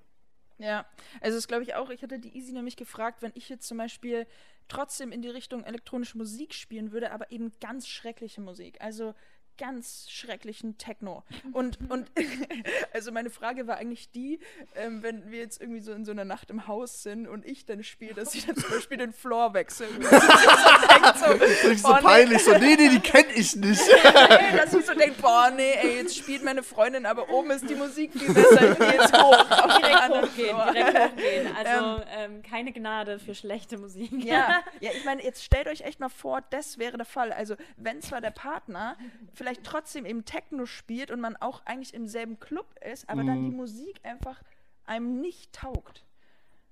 Ja, 0.57 0.85
also 1.21 1.37
das 1.37 1.47
glaube 1.47 1.63
ich 1.63 1.75
auch. 1.75 1.89
Ich 1.89 2.01
hatte 2.03 2.19
die 2.19 2.35
Easy 2.35 2.51
nämlich 2.51 2.75
gefragt, 2.75 3.21
wenn 3.21 3.31
ich 3.35 3.47
jetzt 3.49 3.67
zum 3.67 3.77
Beispiel 3.77 4.27
trotzdem 4.67 5.11
in 5.11 5.21
die 5.21 5.29
Richtung 5.29 5.63
elektronische 5.63 6.17
Musik 6.17 6.53
spielen 6.53 6.91
würde, 6.91 7.11
aber 7.11 7.31
eben 7.31 7.51
ganz 7.61 7.87
schreckliche 7.87 8.41
Musik. 8.41 8.81
Also 8.81 9.13
ganz 9.59 10.07
schrecklichen 10.09 10.77
Techno. 10.77 11.23
Und, 11.51 11.77
und 11.89 12.09
also 12.93 13.11
meine 13.11 13.29
Frage 13.29 13.67
war 13.67 13.77
eigentlich 13.77 14.09
die, 14.11 14.39
ähm, 14.75 15.03
wenn 15.03 15.29
wir 15.31 15.39
jetzt 15.39 15.61
irgendwie 15.61 15.81
so 15.81 15.91
in 15.91 16.05
so 16.05 16.11
einer 16.11 16.25
Nacht 16.25 16.49
im 16.49 16.67
Haus 16.67 17.03
sind 17.03 17.27
und 17.27 17.45
ich 17.45 17.65
dann 17.65 17.83
spiele, 17.83 18.13
dass 18.13 18.33
ich 18.33 18.45
dann 18.45 18.55
zum 18.55 18.71
Beispiel 18.71 18.97
den 18.97 19.13
Floor 19.13 19.53
wechsle. 19.53 19.87
so, 19.99 20.09
Das 20.09 21.63
ist 21.63 21.83
so 21.83 21.93
nee. 21.93 22.01
peinlich, 22.01 22.43
so, 22.43 22.51
nee, 22.57 22.75
nee, 22.77 22.89
die 22.89 22.99
kenne 22.99 23.31
ich 23.35 23.55
nicht. 23.55 23.81
Ey, 24.03 24.57
dass 24.57 24.73
ich 24.73 24.85
so 24.85 24.93
denke, 24.93 25.21
boah, 25.21 25.51
nee, 25.55 25.73
ey, 25.73 25.97
jetzt 25.97 26.17
spielt 26.17 26.43
meine 26.43 26.63
Freundin, 26.63 27.05
aber 27.05 27.29
oben 27.29 27.51
ist 27.51 27.69
die 27.69 27.75
Musik 27.75 28.13
viel 28.13 28.33
besser, 28.33 28.71
ich 28.71 28.77
gehe 28.77 28.93
jetzt 28.93 29.13
hoch. 29.15 29.51
auf 29.51 29.77
Direkt 29.77 30.01
anderen 30.01 30.25
hochgehen, 30.25 30.57
direkt 30.73 30.97
hochgehen. 30.97 31.55
Also 31.55 32.03
ähm, 32.17 32.41
keine 32.43 32.71
Gnade 32.71 33.19
für 33.19 33.35
schlechte 33.35 33.77
Musik. 33.77 34.11
Ja, 34.23 34.61
ja, 34.79 34.91
ich 34.91 35.03
meine, 35.03 35.23
jetzt 35.23 35.43
stellt 35.43 35.67
euch 35.67 35.81
echt 35.81 35.99
mal 35.99 36.09
vor, 36.09 36.41
das 36.49 36.77
wäre 36.77 36.97
der 36.97 37.05
Fall. 37.05 37.31
Also, 37.33 37.55
wenn 37.77 38.01
zwar 38.01 38.21
der 38.21 38.31
Partner 38.31 38.97
vielleicht 39.33 39.48
trotzdem 39.57 40.05
eben 40.05 40.25
Techno 40.25 40.65
spielt 40.65 41.11
und 41.11 41.19
man 41.19 41.35
auch 41.37 41.65
eigentlich 41.65 41.93
im 41.93 42.07
selben 42.07 42.39
Club 42.39 42.67
ist, 42.83 43.09
aber 43.09 43.23
dann 43.23 43.43
die 43.43 43.55
Musik 43.55 43.99
einfach 44.03 44.41
einem 44.85 45.21
nicht 45.21 45.53
taugt. 45.53 46.05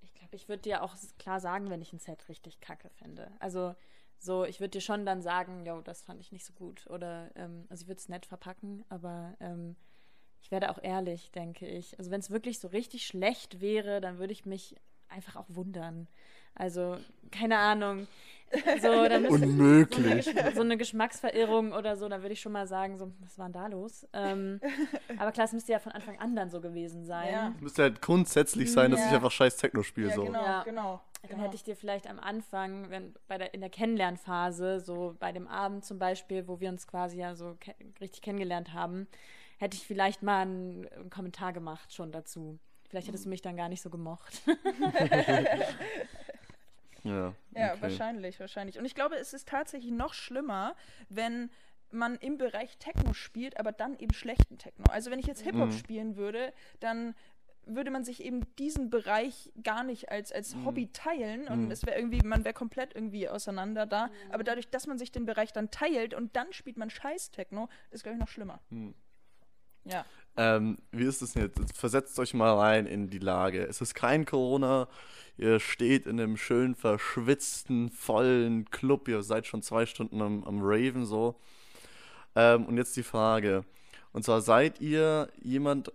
Ich 0.01 0.13
glaube, 0.13 0.35
ich 0.35 0.49
würde 0.49 0.63
dir 0.63 0.83
auch 0.83 0.95
klar 1.19 1.39
sagen, 1.39 1.69
wenn 1.69 1.81
ich 1.81 1.93
ein 1.93 1.99
Set 1.99 2.27
richtig 2.29 2.59
kacke 2.59 2.89
finde. 2.89 3.31
Also 3.39 3.75
so, 4.19 4.45
ich 4.45 4.59
würde 4.59 4.71
dir 4.71 4.81
schon 4.81 5.05
dann 5.05 5.21
sagen, 5.21 5.65
yo, 5.65 5.81
das 5.81 6.01
fand 6.01 6.19
ich 6.21 6.31
nicht 6.31 6.45
so 6.45 6.53
gut. 6.53 6.87
Oder, 6.87 7.29
ähm, 7.35 7.65
also 7.69 7.83
ich 7.83 7.87
würde 7.87 7.99
es 7.99 8.09
nett 8.09 8.25
verpacken, 8.25 8.83
aber 8.89 9.35
ähm, 9.39 9.75
ich 10.41 10.51
werde 10.51 10.71
auch 10.71 10.81
ehrlich, 10.81 11.31
denke 11.31 11.67
ich. 11.67 11.97
Also 11.99 12.11
wenn 12.11 12.19
es 12.19 12.31
wirklich 12.31 12.59
so 12.59 12.67
richtig 12.67 13.05
schlecht 13.05 13.61
wäre, 13.61 14.01
dann 14.01 14.17
würde 14.17 14.33
ich 14.33 14.45
mich 14.45 14.75
einfach 15.09 15.35
auch 15.35 15.47
wundern. 15.49 16.07
Also, 16.58 16.98
keine 17.32 17.58
Ahnung. 17.58 18.08
So, 18.82 19.08
dann 19.10 19.22
müsste- 19.24 19.46
Unmöglich. 19.46 20.26
So 20.26 20.32
eine, 20.32 20.52
so 20.54 20.62
eine 20.62 20.78
Geschmacksverirrung 20.78 21.74
oder 21.74 21.98
so, 21.98 22.08
dann 22.08 22.22
würde 22.22 22.32
ich 22.34 22.39
schon 22.39 22.54
mal 22.54 22.65
sagen, 22.65 22.98
so, 22.98 23.12
was 23.20 23.38
war 23.38 23.46
denn 23.48 23.54
da 23.54 23.67
los? 23.67 24.08
Ähm, 24.13 24.62
aber 25.20 25.32
klar, 25.34 25.46
es 25.46 25.52
müsste 25.54 25.74
ja 25.74 25.80
von 25.80 25.91
Anfang 25.91 26.17
an 26.20 26.36
dann 26.36 26.50
so 26.50 26.62
gewesen 26.62 27.04
sein. 27.04 27.30
Ja. 27.34 27.54
Es 27.58 27.62
müsste 27.62 27.84
halt 27.84 28.02
grundsätzlich 28.02 28.72
sein, 28.72 28.91
dass 28.91 29.02
Ja. 29.02 29.08
ich 29.08 29.13
einfach 29.15 29.32
scheiß 29.32 29.58
Techno 29.58 29.84
spiele. 29.84 30.10
Ja, 30.10 30.15
so. 30.15 30.24
genau, 30.24 30.43
Ja. 30.43 30.63
genau. 30.63 31.02
Dann 31.24 31.32
genau. 31.32 31.43
hätte 31.43 31.56
ich 31.56 31.63
dir 31.63 31.76
vielleicht 31.76 32.08
am 32.08 32.20
Anfang, 32.20 32.89
wenn 32.89 33.13
bei 33.28 33.38
der, 33.38 33.54
in 33.54 33.60
der 33.60 33.70
Kennenlernphase, 33.72 34.80
so 34.80 35.17
bei 35.20 35.32
dem 35.34 35.48
Abend 35.48 35.84
zum 35.84 36.00
Beispiel, 36.00 36.48
wo 36.48 36.60
wir 36.62 36.70
uns 36.70 36.88
quasi 36.88 37.17
ja 37.17 37.36
so 37.36 37.58
ke 37.60 37.74
richtig 38.00 38.22
kennengelernt 38.22 38.72
haben, 38.72 39.08
hätte 39.58 39.76
ich 39.76 39.86
vielleicht 39.86 40.24
mal 40.24 40.43
einen, 40.43 40.88
einen 40.96 41.10
Kommentar 41.10 41.52
gemacht 41.52 41.93
schon 41.93 42.12
dazu. 42.13 42.60
Vielleicht 42.88 43.10
hättest 43.10 43.26
du 43.26 43.30
mich 43.30 43.41
dann 43.41 43.58
gar 43.58 43.67
nicht 43.67 43.82
so 43.82 43.89
gemocht. 43.89 44.41
Ja, 47.08 47.34
Ja, 47.52 47.74
okay. 47.74 47.82
wahrscheinlich, 47.82 48.39
wahrscheinlich. 48.39 48.78
Und 48.78 48.86
ich 48.86 48.96
glaube, 48.96 49.15
es 49.15 49.34
ist 49.34 49.48
tatsächlich 49.48 49.91
noch 49.91 50.13
schlimmer, 50.13 50.76
wenn 51.10 51.50
man 51.89 52.15
im 52.15 52.38
Bereich 52.38 52.78
Techno 52.78 53.13
spielt, 53.13 53.58
aber 53.60 53.72
dann 53.72 53.98
eben 53.98 54.13
schlechten 54.13 54.58
Techno. 54.58 54.86
Also 54.91 55.10
wenn 55.10 55.20
ich 55.20 55.26
jetzt 55.28 55.41
Hip-Hop 55.43 55.70
Mhm. 55.70 55.72
spielen 55.78 56.15
würde, 56.17 56.54
dann 56.82 57.15
würde 57.70 57.91
man 57.91 58.04
sich 58.06 58.24
eben 58.24 58.46
diesen 58.56 58.89
Bereich 58.89 59.52
gar 59.62 59.84
nicht 59.84 60.10
als, 60.10 60.32
als 60.32 60.56
Hobby 60.65 60.89
teilen 60.93 61.50
und 61.50 61.65
Mhm. 61.65 61.72
es 61.72 61.86
wäre 61.86 61.98
irgendwie, 61.98 62.22
man 62.24 62.46
wäre 62.46 62.54
komplett 62.54 62.96
irgendwie 62.96 63.28
auseinander 63.28 63.86
da. 63.86 64.10
Aber 64.30 64.43
dadurch, 64.46 64.70
dass 64.70 64.88
man 64.88 64.98
sich 64.98 65.12
den 65.12 65.26
Bereich 65.26 65.52
dann 65.52 65.70
teilt 65.70 66.13
und 66.13 66.36
dann 66.38 66.54
spielt 66.54 66.78
man 66.78 66.89
scheiß 66.89 67.32
Techno, 67.32 67.67
ist, 67.91 68.04
glaube 68.04 68.15
ich, 68.15 68.20
noch 68.22 68.30
schlimmer. 68.30 68.62
Mhm. 68.70 68.93
Ja. 69.84 70.06
Ähm, 70.38 70.78
wie 70.91 71.06
ist 71.06 71.21
es? 71.21 71.34
Jetzt 71.34 71.76
Versetzt 71.76 72.17
euch 72.19 72.34
mal 72.34 72.54
rein 72.56 72.86
in 72.86 73.10
die 73.10 73.19
Lage. 73.19 73.65
Es 73.65 73.82
ist 73.82 73.95
kein 73.95 74.26
Corona. 74.26 74.88
Ihr 75.38 75.60
steht 75.60 76.06
in 76.06 76.19
einem 76.19 76.38
schön 76.38 76.76
verschwitzten, 76.76 77.89
vollen 77.89 78.65
Club. 78.69 79.08
Ihr 79.08 79.23
seid 79.23 79.47
schon 79.47 79.62
zwei 79.62 79.86
Stunden 79.86 80.21
am, 80.21 80.43
am 80.43 80.60
Raven 80.62 81.06
so. 81.06 81.39
Ähm, 82.36 82.65
und 82.65 82.78
jetzt 82.78 82.95
die 82.95 83.04
Frage. 83.04 83.65
Und 84.13 84.23
zwar 84.23 84.41
seid 84.41 84.80
ihr 84.80 85.30
jemand, 85.41 85.91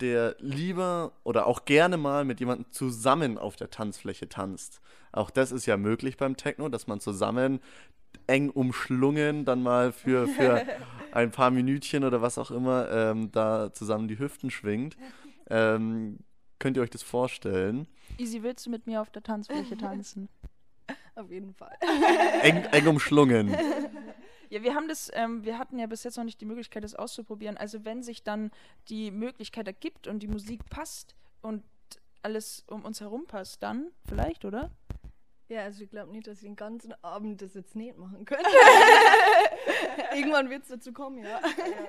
der 0.00 0.36
lieber 0.40 1.12
oder 1.22 1.46
auch 1.46 1.64
gerne 1.64 1.96
mal 1.96 2.24
mit 2.24 2.40
jemandem 2.40 2.70
zusammen 2.72 3.38
auf 3.38 3.56
der 3.56 3.70
Tanzfläche 3.70 4.28
tanzt. 4.28 4.80
Auch 5.12 5.30
das 5.30 5.52
ist 5.52 5.66
ja 5.66 5.76
möglich 5.76 6.16
beim 6.16 6.36
Techno, 6.36 6.68
dass 6.68 6.86
man 6.86 7.00
zusammen 7.00 7.60
eng 8.26 8.50
umschlungen 8.50 9.44
dann 9.44 9.62
mal 9.62 9.92
für, 9.92 10.26
für 10.28 10.64
ein 11.12 11.30
paar 11.30 11.50
Minütchen 11.50 12.04
oder 12.04 12.22
was 12.22 12.38
auch 12.38 12.50
immer 12.50 12.90
ähm, 12.90 13.30
da 13.32 13.72
zusammen 13.72 14.08
die 14.08 14.18
Hüften 14.18 14.50
schwingt. 14.50 14.96
Ähm, 15.50 16.18
könnt 16.58 16.76
ihr 16.76 16.82
euch 16.82 16.90
das 16.90 17.02
vorstellen? 17.02 17.86
Easy, 18.18 18.42
willst 18.42 18.66
du 18.66 18.70
mit 18.70 18.86
mir 18.86 19.00
auf 19.00 19.10
der 19.10 19.22
Tanzfläche 19.22 19.76
tanzen? 19.76 20.28
auf 21.14 21.30
jeden 21.30 21.54
Fall. 21.54 21.76
Eng, 22.42 22.64
eng 22.64 22.86
umschlungen. 22.86 23.56
Ja, 24.52 24.62
wir 24.62 24.74
haben 24.74 24.86
das, 24.86 25.10
ähm, 25.14 25.46
wir 25.46 25.58
hatten 25.58 25.78
ja 25.78 25.86
bis 25.86 26.04
jetzt 26.04 26.18
noch 26.18 26.24
nicht 26.24 26.38
die 26.42 26.44
Möglichkeit, 26.44 26.84
das 26.84 26.94
auszuprobieren. 26.94 27.56
Also 27.56 27.86
wenn 27.86 28.02
sich 28.02 28.22
dann 28.22 28.50
die 28.90 29.10
Möglichkeit 29.10 29.66
ergibt 29.66 30.06
und 30.06 30.22
die 30.22 30.28
Musik 30.28 30.68
passt 30.68 31.14
und 31.40 31.64
alles 32.20 32.62
um 32.68 32.84
uns 32.84 33.00
herum 33.00 33.24
passt, 33.26 33.62
dann 33.62 33.92
vielleicht, 34.06 34.44
oder? 34.44 34.70
Ja, 35.52 35.64
also 35.64 35.82
ich 35.82 35.90
glaube 35.90 36.10
nicht, 36.12 36.26
dass 36.26 36.38
ich 36.38 36.44
den 36.44 36.56
ganzen 36.56 36.94
Abend 37.04 37.42
das 37.42 37.52
jetzt 37.52 37.76
nicht 37.76 37.98
machen 37.98 38.24
könnte. 38.24 38.48
Irgendwann 40.14 40.48
wird 40.48 40.62
es 40.62 40.68
dazu 40.68 40.94
kommen, 40.94 41.18
ja. 41.18 41.42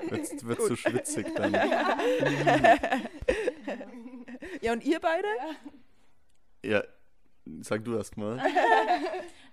Wird, 0.09 0.45
wird 0.45 0.61
zu 0.61 0.75
schwitzig 0.75 1.33
dann. 1.33 1.53
Ja, 4.61 4.73
und 4.73 4.83
ihr 4.83 4.99
beide? 4.99 5.27
Ja, 6.63 6.83
sag 7.61 7.83
du 7.85 7.95
erst 7.95 8.17
mal. 8.17 8.41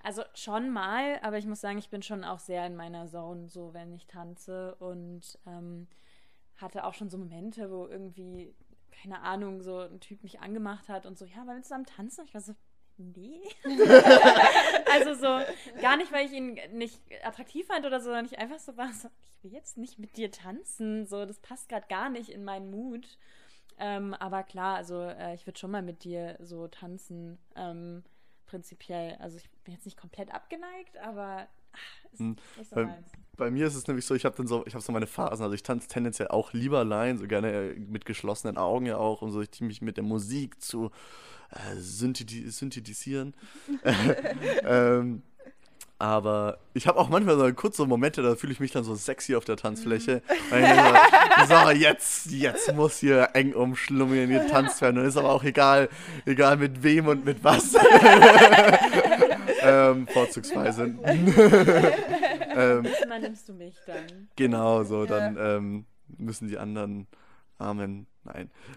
Also 0.02 0.22
schon 0.34 0.70
mal, 0.70 1.18
aber 1.22 1.38
ich 1.38 1.46
muss 1.46 1.60
sagen, 1.60 1.78
ich 1.78 1.90
bin 1.90 2.02
schon 2.02 2.24
auch 2.24 2.38
sehr 2.38 2.66
in 2.66 2.76
meiner 2.76 3.06
Zone, 3.08 3.48
so 3.48 3.72
wenn 3.72 3.92
ich 3.92 4.06
tanze 4.06 4.74
und 4.76 5.38
ähm, 5.46 5.88
hatte 6.56 6.84
auch 6.84 6.94
schon 6.94 7.10
so 7.10 7.18
Momente, 7.18 7.70
wo 7.70 7.86
irgendwie, 7.86 8.54
keine 8.90 9.20
Ahnung, 9.20 9.62
so 9.62 9.78
ein 9.78 10.00
Typ 10.00 10.22
mich 10.22 10.40
angemacht 10.40 10.88
hat 10.88 11.06
und 11.06 11.18
so, 11.18 11.24
ja, 11.24 11.38
wollen 11.46 11.58
wir 11.58 11.62
zusammen 11.62 11.86
tanzen? 11.86 12.24
Ich 12.24 12.34
war 12.34 12.40
so, 12.40 12.54
nee. 13.00 13.40
also 14.92 15.14
so, 15.14 15.80
gar 15.80 15.96
nicht, 15.96 16.12
weil 16.12 16.26
ich 16.26 16.32
ihn 16.32 16.58
nicht 16.72 17.00
attraktiv 17.24 17.66
fand 17.66 17.86
oder 17.86 18.00
so, 18.00 18.06
sondern 18.06 18.26
ich 18.26 18.38
einfach 18.38 18.58
so 18.58 18.76
war, 18.76 18.92
so, 18.92 19.08
ich 19.32 19.44
will 19.44 19.52
jetzt 19.52 19.78
nicht 19.78 19.98
mit 19.98 20.16
dir 20.16 20.30
tanzen, 20.30 21.06
so, 21.06 21.24
das 21.26 21.40
passt 21.40 21.68
gerade 21.68 21.86
gar 21.88 22.10
nicht 22.10 22.30
in 22.30 22.44
meinen 22.44 22.70
Mut. 22.70 23.18
Ähm, 23.78 24.14
aber 24.14 24.42
klar, 24.42 24.76
also 24.76 25.02
äh, 25.02 25.34
ich 25.34 25.46
würde 25.46 25.58
schon 25.58 25.70
mal 25.70 25.82
mit 25.82 26.04
dir 26.04 26.36
so 26.40 26.68
tanzen, 26.68 27.38
ähm, 27.56 28.04
prinzipiell. 28.46 29.16
Also 29.20 29.38
ich 29.38 29.50
bin 29.64 29.72
jetzt 29.72 29.86
nicht 29.86 29.96
komplett 29.96 30.34
abgeneigt, 30.34 30.98
aber 30.98 31.48
ist 32.12 32.20
Hm, 32.20 32.36
so 32.68 32.74
bei-. 32.76 32.98
Bei 33.40 33.50
mir 33.50 33.66
ist 33.66 33.74
es 33.74 33.86
nämlich 33.86 34.04
so, 34.04 34.14
ich 34.14 34.26
habe 34.26 34.36
dann 34.36 34.46
so, 34.46 34.64
ich 34.66 34.74
habe 34.74 34.84
so 34.84 34.92
meine 34.92 35.06
Phasen. 35.06 35.42
Also 35.42 35.54
ich 35.54 35.62
tanze 35.62 35.88
tendenziell 35.88 36.28
auch 36.28 36.52
lieber 36.52 36.80
allein, 36.80 37.16
so 37.16 37.26
gerne 37.26 37.70
äh, 37.70 37.74
mit 37.74 38.04
geschlossenen 38.04 38.58
Augen 38.58 38.84
ja 38.84 38.98
auch, 38.98 39.22
um 39.22 39.30
so 39.30 39.42
mich 39.60 39.80
mit 39.80 39.96
der 39.96 40.04
Musik 40.04 40.60
zu 40.60 40.90
äh, 41.50 41.76
syntheti 41.76 42.50
synthetisieren. 42.50 43.32
ähm, 44.62 45.22
aber 45.98 46.58
ich 46.74 46.86
habe 46.86 46.98
auch 46.98 47.08
manchmal 47.08 47.38
so 47.38 47.52
kurze 47.54 47.86
Momente, 47.86 48.22
da 48.22 48.34
fühle 48.34 48.52
ich 48.52 48.60
mich 48.60 48.72
dann 48.72 48.84
so 48.84 48.94
sexy 48.94 49.34
auf 49.34 49.46
der 49.46 49.56
Tanzfläche. 49.56 50.20
Denke 50.50 50.74
so, 51.46 51.54
so, 51.54 51.70
jetzt, 51.70 52.30
jetzt 52.30 52.74
muss 52.74 52.98
hier 52.98 53.30
eng 53.32 53.54
umschlungen, 53.54 54.28
getanzt 54.28 54.82
werden. 54.82 54.98
Und 54.98 55.06
ist 55.06 55.16
aber 55.16 55.30
auch 55.30 55.44
egal, 55.44 55.88
egal 56.26 56.58
mit 56.58 56.82
wem 56.82 57.06
und 57.06 57.24
mit 57.24 57.42
was. 57.42 57.74
vorzugsweise. 60.12 60.84
ähm, 61.04 62.86
Mal 63.08 63.20
nimmst 63.20 63.48
du 63.48 63.54
mich 63.54 63.76
dann. 63.86 64.28
Genau, 64.36 64.82
so, 64.84 65.04
Ja. 65.04 65.06
dann 65.06 65.36
ähm, 65.38 65.86
müssen 66.18 66.48
die 66.48 66.58
anderen 66.58 67.06
Amen. 67.58 68.06
Nein. 68.24 68.50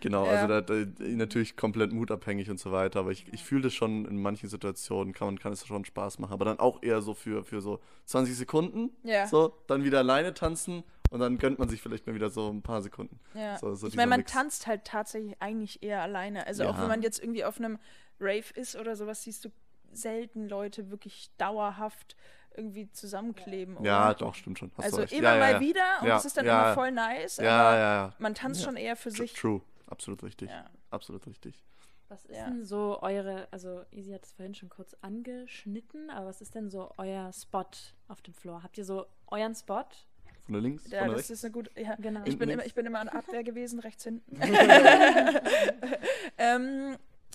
genau, 0.00 0.24
Ja. 0.26 0.30
also 0.32 0.46
da, 0.46 0.60
da, 0.60 0.74
natürlich 0.98 1.56
komplett 1.56 1.92
mutabhängig 1.92 2.50
und 2.50 2.58
so 2.60 2.72
weiter, 2.72 3.00
aber 3.00 3.10
ich, 3.10 3.26
ich 3.32 3.42
fühle 3.44 3.62
das 3.62 3.74
schon 3.74 4.04
in 4.06 4.20
manchen 4.20 4.48
Situationen, 4.48 5.12
kann, 5.12 5.26
man, 5.28 5.38
kann 5.38 5.52
es 5.52 5.66
schon 5.66 5.84
Spaß 5.84 6.18
machen, 6.18 6.32
aber 6.32 6.44
dann 6.44 6.58
auch 6.58 6.82
eher 6.82 7.00
so 7.02 7.14
für, 7.14 7.44
für 7.44 7.60
so 7.60 7.80
20 8.06 8.36
Sekunden, 8.36 8.90
Ja. 9.02 9.26
so, 9.26 9.54
dann 9.66 9.84
wieder 9.84 9.98
alleine 9.98 10.34
tanzen 10.34 10.84
und 11.10 11.20
dann 11.20 11.38
gönnt 11.38 11.58
man 11.58 11.68
sich 11.68 11.80
vielleicht 11.82 12.06
mal 12.06 12.14
wieder 12.14 12.30
so 12.30 12.48
ein 12.50 12.62
paar 12.62 12.82
Sekunden. 12.82 13.18
Ja. 13.34 13.56
So- 13.58 13.74
so 13.74 13.86
ich 13.88 13.96
meine, 13.96 14.10
man 14.10 14.20
Mix. 14.20 14.32
tanzt 14.32 14.66
halt 14.66 14.84
tatsächlich 14.84 15.36
eigentlich 15.40 15.82
eher 15.82 16.02
alleine. 16.02 16.46
Also 16.46 16.64
auch 16.66 16.78
wenn 16.80 16.88
man 16.88 17.02
jetzt 17.02 17.18
irgendwie 17.20 17.44
auf 17.44 17.58
einem 17.58 17.78
Rave 18.20 18.52
ist 18.54 18.76
oder 18.76 18.96
sowas, 18.96 19.22
siehst 19.22 19.44
du 19.44 19.50
selten 19.92 20.48
Leute 20.48 20.90
wirklich 20.90 21.30
dauerhaft 21.38 22.16
irgendwie 22.56 22.90
zusammenkleben. 22.90 23.82
Ja, 23.84 24.06
oder? 24.06 24.14
doch, 24.16 24.34
stimmt 24.34 24.58
schon. 24.58 24.70
Hast 24.76 24.84
Also 24.86 24.96
recht. 24.98 25.12
immer 25.12 25.28
ja, 25.28 25.34
ja, 25.34 25.40
mal 25.40 25.52
ja. 25.52 25.60
wieder 25.60 25.98
und 26.02 26.08
Ja, 26.08 26.14
das 26.14 26.24
ist 26.24 26.36
dann 26.36 26.46
ja, 26.46 26.58
immer 26.58 26.68
ja. 26.68 26.74
voll 26.74 26.90
nice, 26.92 27.36
Ja, 27.36 27.60
aber 27.60 27.76
ja, 27.78 27.82
ja. 28.06 28.14
man 28.18 28.34
tanzt 28.34 28.60
Ja. 28.60 28.66
schon 28.66 28.76
eher 28.76 28.96
für 28.96 29.10
sich. 29.10 29.32
True, 29.34 29.60
absolut 29.86 30.22
richtig. 30.24 30.50
Ja. 30.50 30.64
Absolut 30.90 31.26
richtig. 31.26 31.62
Was 32.08 32.24
ist 32.24 32.36
Ja. 32.36 32.46
denn 32.46 32.64
so 32.64 33.00
eure, 33.02 33.46
also 33.50 33.82
Easy 33.92 34.12
hat 34.12 34.24
es 34.24 34.32
vorhin 34.32 34.54
schon 34.54 34.70
kurz 34.70 34.96
angeschnitten, 35.02 36.10
aber 36.10 36.26
was 36.26 36.40
ist 36.40 36.54
denn 36.54 36.70
so 36.70 36.90
euer 36.96 37.30
Spot 37.32 37.66
auf 38.08 38.22
dem 38.22 38.34
Floor? 38.34 38.62
Habt 38.62 38.78
ihr 38.78 38.84
so 38.84 39.06
euren 39.28 39.54
Spot? 39.54 39.84
Von 40.44 40.52
der 40.54 40.62
links, 40.62 40.84
Ja, 40.90 41.00
von 41.00 41.08
der 41.08 41.16
das 41.16 41.16
rechts. 41.18 41.30
ist 41.30 41.44
eine 41.44 41.52
gute. 41.52 41.70
Ja. 41.78 41.94
Genau. 41.96 42.22
Ich 42.24 42.38
bin, 42.38 42.48
immer, 42.48 42.64
ich 42.64 42.74
bin 42.74 42.86
immer 42.86 43.00
an 43.00 43.10
Abwehr 43.10 43.44
gewesen, 43.44 43.78
rechts 43.80 44.04
hinten. 44.04 44.34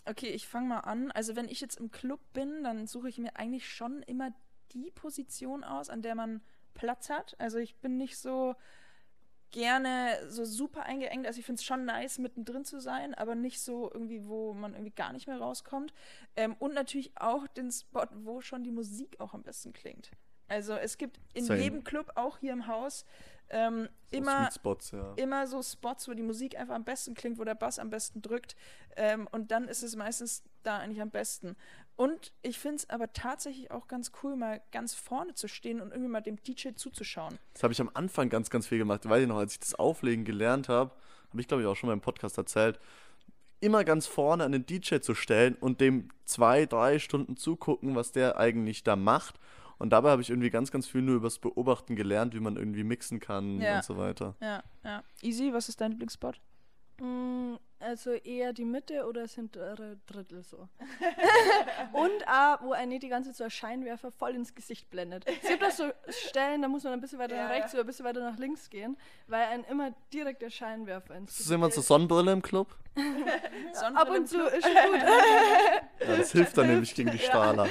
okay, 0.05 0.29
ich 0.29 0.47
fange 0.47 0.67
mal 0.67 0.79
an. 0.79 1.11
Also 1.11 1.35
wenn 1.35 1.49
ich 1.49 1.61
jetzt 1.61 1.79
im 1.79 1.91
Club 1.91 2.19
bin, 2.33 2.63
dann 2.63 2.87
suche 2.87 3.09
ich 3.09 3.17
mir 3.17 3.35
eigentlich 3.35 3.67
schon 3.69 4.03
immer 4.03 4.31
die 4.71 4.91
Position 4.91 5.63
aus, 5.63 5.89
an 5.89 6.01
der 6.01 6.15
man 6.15 6.41
Platz 6.73 7.09
hat. 7.09 7.35
Also 7.39 7.57
ich 7.57 7.75
bin 7.75 7.97
nicht 7.97 8.17
so 8.17 8.55
gerne 9.51 10.17
so 10.29 10.43
super 10.43 10.83
eingeengt. 10.83 11.27
Also 11.27 11.39
ich 11.39 11.45
finde 11.45 11.59
es 11.59 11.65
schon 11.65 11.85
nice, 11.85 12.17
mittendrin 12.17 12.65
zu 12.65 12.81
sein, 12.81 13.13
aber 13.13 13.35
nicht 13.35 13.61
so 13.61 13.89
irgendwie, 13.93 14.25
wo 14.25 14.53
man 14.53 14.73
irgendwie 14.73 14.91
gar 14.91 15.13
nicht 15.13 15.27
mehr 15.27 15.37
rauskommt. 15.37 15.93
Ähm, 16.35 16.55
und 16.59 16.73
natürlich 16.73 17.11
auch 17.15 17.47
den 17.47 17.71
Spot, 17.71 18.07
wo 18.23 18.41
schon 18.41 18.63
die 18.63 18.71
Musik 18.71 19.19
auch 19.19 19.33
am 19.33 19.43
besten 19.43 19.71
klingt. 19.71 20.11
Also 20.53 20.73
es 20.73 20.99
gibt 20.99 21.19
in 21.33 21.45
Same. 21.45 21.61
jedem 21.61 21.83
Club, 21.83 22.11
auch 22.13 22.37
hier 22.37 22.53
im 22.53 22.67
Haus, 22.67 23.05
ähm, 23.49 23.89
So 24.11 24.17
immer 24.17 24.51
Spots, 24.51 24.91
ja. 24.91 25.13
immer 25.15 25.47
so 25.47 25.63
Spots, 25.63 26.07
wo 26.07 26.13
die 26.13 26.21
Musik 26.21 26.57
einfach 26.59 26.75
am 26.75 26.83
besten 26.83 27.15
klingt, 27.15 27.39
wo 27.39 27.43
der 27.43 27.55
Bass 27.55 27.79
am 27.79 27.89
besten 27.89 28.21
drückt. 28.21 28.55
Ähm, 28.95 29.27
und 29.31 29.49
dann 29.49 29.67
ist 29.67 29.81
es 29.81 29.95
meistens 29.95 30.43
da 30.61 30.77
eigentlich 30.77 31.01
am 31.01 31.09
besten. 31.09 31.55
Und 31.95 32.33
ich 32.43 32.59
finde 32.59 32.77
es 32.77 32.89
aber 32.91 33.11
tatsächlich 33.13 33.71
auch 33.71 33.87
ganz 33.87 34.11
cool, 34.21 34.35
mal 34.35 34.61
ganz 34.71 34.93
vorne 34.93 35.33
zu 35.33 35.47
stehen 35.47 35.81
und 35.81 35.89
irgendwie 35.91 36.09
mal 36.09 36.21
dem 36.21 36.37
DJ 36.41 36.69
zuzuschauen. 36.75 37.39
Das 37.53 37.63
habe 37.63 37.73
ich 37.73 37.81
am 37.81 37.89
Anfang 37.95 38.29
ganz, 38.29 38.51
ganz 38.51 38.67
viel 38.67 38.77
gemacht. 38.77 39.09
Weiß 39.09 39.23
ich 39.23 39.27
noch, 39.27 39.37
als 39.37 39.53
ich 39.53 39.59
das 39.59 39.73
Auflegen 39.73 40.23
gelernt 40.23 40.69
habe, 40.69 40.91
habe 41.29 41.41
ich 41.41 41.47
glaube 41.47 41.63
ich 41.63 41.67
auch 41.67 41.75
schon 41.75 41.87
mal 41.87 41.93
im 41.93 42.01
Podcast 42.01 42.37
erzählt, 42.37 42.79
immer 43.59 43.83
ganz 43.83 44.05
vorne 44.05 44.43
an 44.43 44.51
den 44.51 44.65
DJ 44.65 44.99
zu 44.99 45.15
stellen 45.15 45.55
und 45.55 45.81
dem 45.81 46.09
zwei, 46.25 46.65
drei 46.67 46.99
Stunden 46.99 47.37
zugucken, 47.37 47.95
was 47.95 48.11
der 48.11 48.37
eigentlich 48.37 48.83
da 48.83 48.95
macht. 48.95 49.39
Und 49.79 49.89
dabei 49.91 50.11
habe 50.11 50.21
ich 50.21 50.29
irgendwie 50.29 50.49
ganz, 50.49 50.71
ganz 50.71 50.87
viel 50.87 51.01
nur 51.01 51.15
übers 51.15 51.39
Beobachten 51.39 51.95
gelernt, 51.95 52.33
wie 52.33 52.39
man 52.39 52.55
irgendwie 52.57 52.83
mixen 52.83 53.19
kann 53.19 53.59
Ja. 53.61 53.77
und 53.77 53.83
so 53.83 53.97
weiter. 53.97 54.35
Ja, 54.39 54.63
ja. 54.83 55.03
Easy, 55.21 55.51
was 55.53 55.69
ist 55.69 55.81
dein 55.81 55.91
Lieblingsspot? 55.91 56.39
Mm, 57.01 57.55
Also 57.79 58.11
eher 58.11 58.53
die 58.53 58.63
Mitte 58.63 59.05
oder 59.07 59.23
das 59.23 59.33
hintere 59.33 59.97
Drittel 60.05 60.41
so. 60.43 60.69
Und 61.91 62.27
auch, 62.29 62.61
wo 62.61 62.71
er 62.73 62.85
nicht 62.85 63.03
die 63.03 63.09
ganze 63.09 63.31
Zeit 63.31 63.35
so 63.37 63.43
ein 63.45 63.49
Scheinwerfer 63.49 64.09
voll 64.11 64.35
ins 64.35 64.55
Gesicht 64.55 64.89
blendet. 64.89 65.25
Es 65.27 65.49
gibt 65.49 65.63
auch 65.65 65.71
so 65.71 65.91
Stellen, 66.07 66.61
da 66.61 66.69
muss 66.69 66.83
man 66.85 66.93
ein 66.93 67.01
bisschen 67.01 67.19
weiter 67.19 67.35
Ja, 67.35 67.43
nach 67.43 67.49
rechts 67.49 67.73
ja. 67.73 67.79
oder 67.79 67.83
ein 67.83 67.87
bisschen 67.87 68.05
weiter 68.05 68.21
nach 68.21 68.37
links 68.37 68.69
gehen, 68.69 68.95
weil 69.27 69.41
ein 69.47 69.65
immer 69.65 69.91
direkt 70.13 70.41
der 70.43 70.49
Scheinwerfer 70.49 71.15
ins 71.15 71.31
Ist 71.31 71.37
Gesicht 71.39 71.49
das 71.51 71.55
immer 71.55 71.71
so 71.71 71.81
Sonnenbrille 71.81 72.31
im 72.31 72.41
Club? 72.41 72.73
Ab 73.95 74.09
und 74.11 74.29
zu 74.29 74.37
ist 74.47 74.63
schon 74.63 74.91
gut. 74.91 75.01
Ja, 76.07 76.17
das 76.17 76.31
hilft 76.31 76.57
dann 76.57 76.67
nämlich 76.67 76.93
gegen 76.95 77.11
die 77.11 77.17
Strahler. 77.19 77.67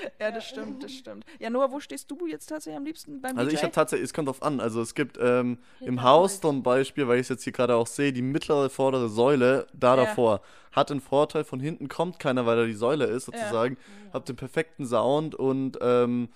Ja, 0.20 0.30
das 0.30 0.44
stimmt, 0.44 0.82
das 0.82 0.92
stimmt. 0.92 1.24
Ja, 1.38 1.50
Noah, 1.50 1.70
wo 1.72 1.80
stehst 1.80 2.10
du 2.10 2.26
jetzt 2.26 2.46
tatsächlich 2.46 2.76
am 2.76 2.84
liebsten 2.84 3.20
beim 3.20 3.36
Also 3.36 3.50
DJ? 3.50 3.56
ich 3.56 3.62
habe 3.62 3.72
tatsächlich, 3.72 4.04
es 4.06 4.14
kommt 4.14 4.28
drauf 4.28 4.42
an. 4.42 4.60
Also 4.60 4.80
es 4.80 4.94
gibt 4.94 5.18
ähm, 5.20 5.58
im 5.80 6.02
Haus 6.02 6.40
zum 6.40 6.62
Beispiel, 6.62 7.08
weil 7.08 7.16
ich 7.16 7.22
es 7.22 7.28
jetzt 7.30 7.44
hier 7.44 7.52
gerade 7.52 7.74
auch 7.76 7.86
sehe, 7.86 8.12
die 8.12 8.22
mittlere 8.22 8.70
vordere 8.70 9.08
Säule 9.08 9.66
da 9.72 9.96
Ja. 9.96 10.04
davor 10.04 10.40
hat 10.72 10.90
den 10.90 11.00
Vorteil, 11.00 11.44
von 11.44 11.60
hinten 11.60 11.88
kommt 11.88 12.18
keiner, 12.18 12.46
weil 12.46 12.56
da 12.56 12.64
die 12.64 12.72
Säule 12.72 13.04
ist 13.04 13.26
sozusagen. 13.26 13.76
Hab 14.12 14.24
den 14.24 14.36
perfekten 14.36 14.86
Sound 14.86 15.34
und 15.34 15.78
ähm, 15.82 16.28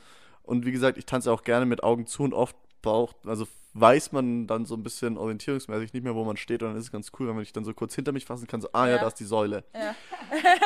und 0.42 0.64
wie 0.64 0.73
gesagt, 0.73 0.97
ich 0.99 1.07
tanze 1.07 1.33
auch 1.33 1.42
gerne 1.42 1.66
mit 1.66 1.83
Augen 1.83 2.07
zu 2.07 2.23
und 2.23 2.33
oft 2.35 2.55
braucht, 2.83 3.16
also 3.27 3.47
weiß 3.79 4.12
man 4.12 4.47
dann 4.47 4.65
so 4.65 4.75
ein 4.75 4.83
bisschen 4.83 5.19
orientierungsmäßig 5.19 5.93
nicht 5.93 6.03
mehr, 6.03 6.15
wo 6.15 6.25
man 6.25 6.37
steht 6.37 6.62
und 6.62 6.71
dann 6.71 6.77
ist 6.79 6.85
es 6.85 6.93
ganz 6.93 7.12
cool, 7.19 7.29
wenn 7.29 7.35
man 7.35 7.45
sich 7.45 7.53
dann 7.53 7.65
so 7.65 7.75
kurz 7.75 7.95
hinter 7.95 8.12
mich 8.12 8.25
fassen 8.25 8.47
kann, 8.47 8.61
so, 8.61 8.69
ah 8.73 8.87
ja, 8.87 8.95
Ja. 8.97 9.01
da 9.03 9.09
ist 9.09 9.21
die 9.21 9.25
Säule. 9.25 9.65
ja. 9.75 9.95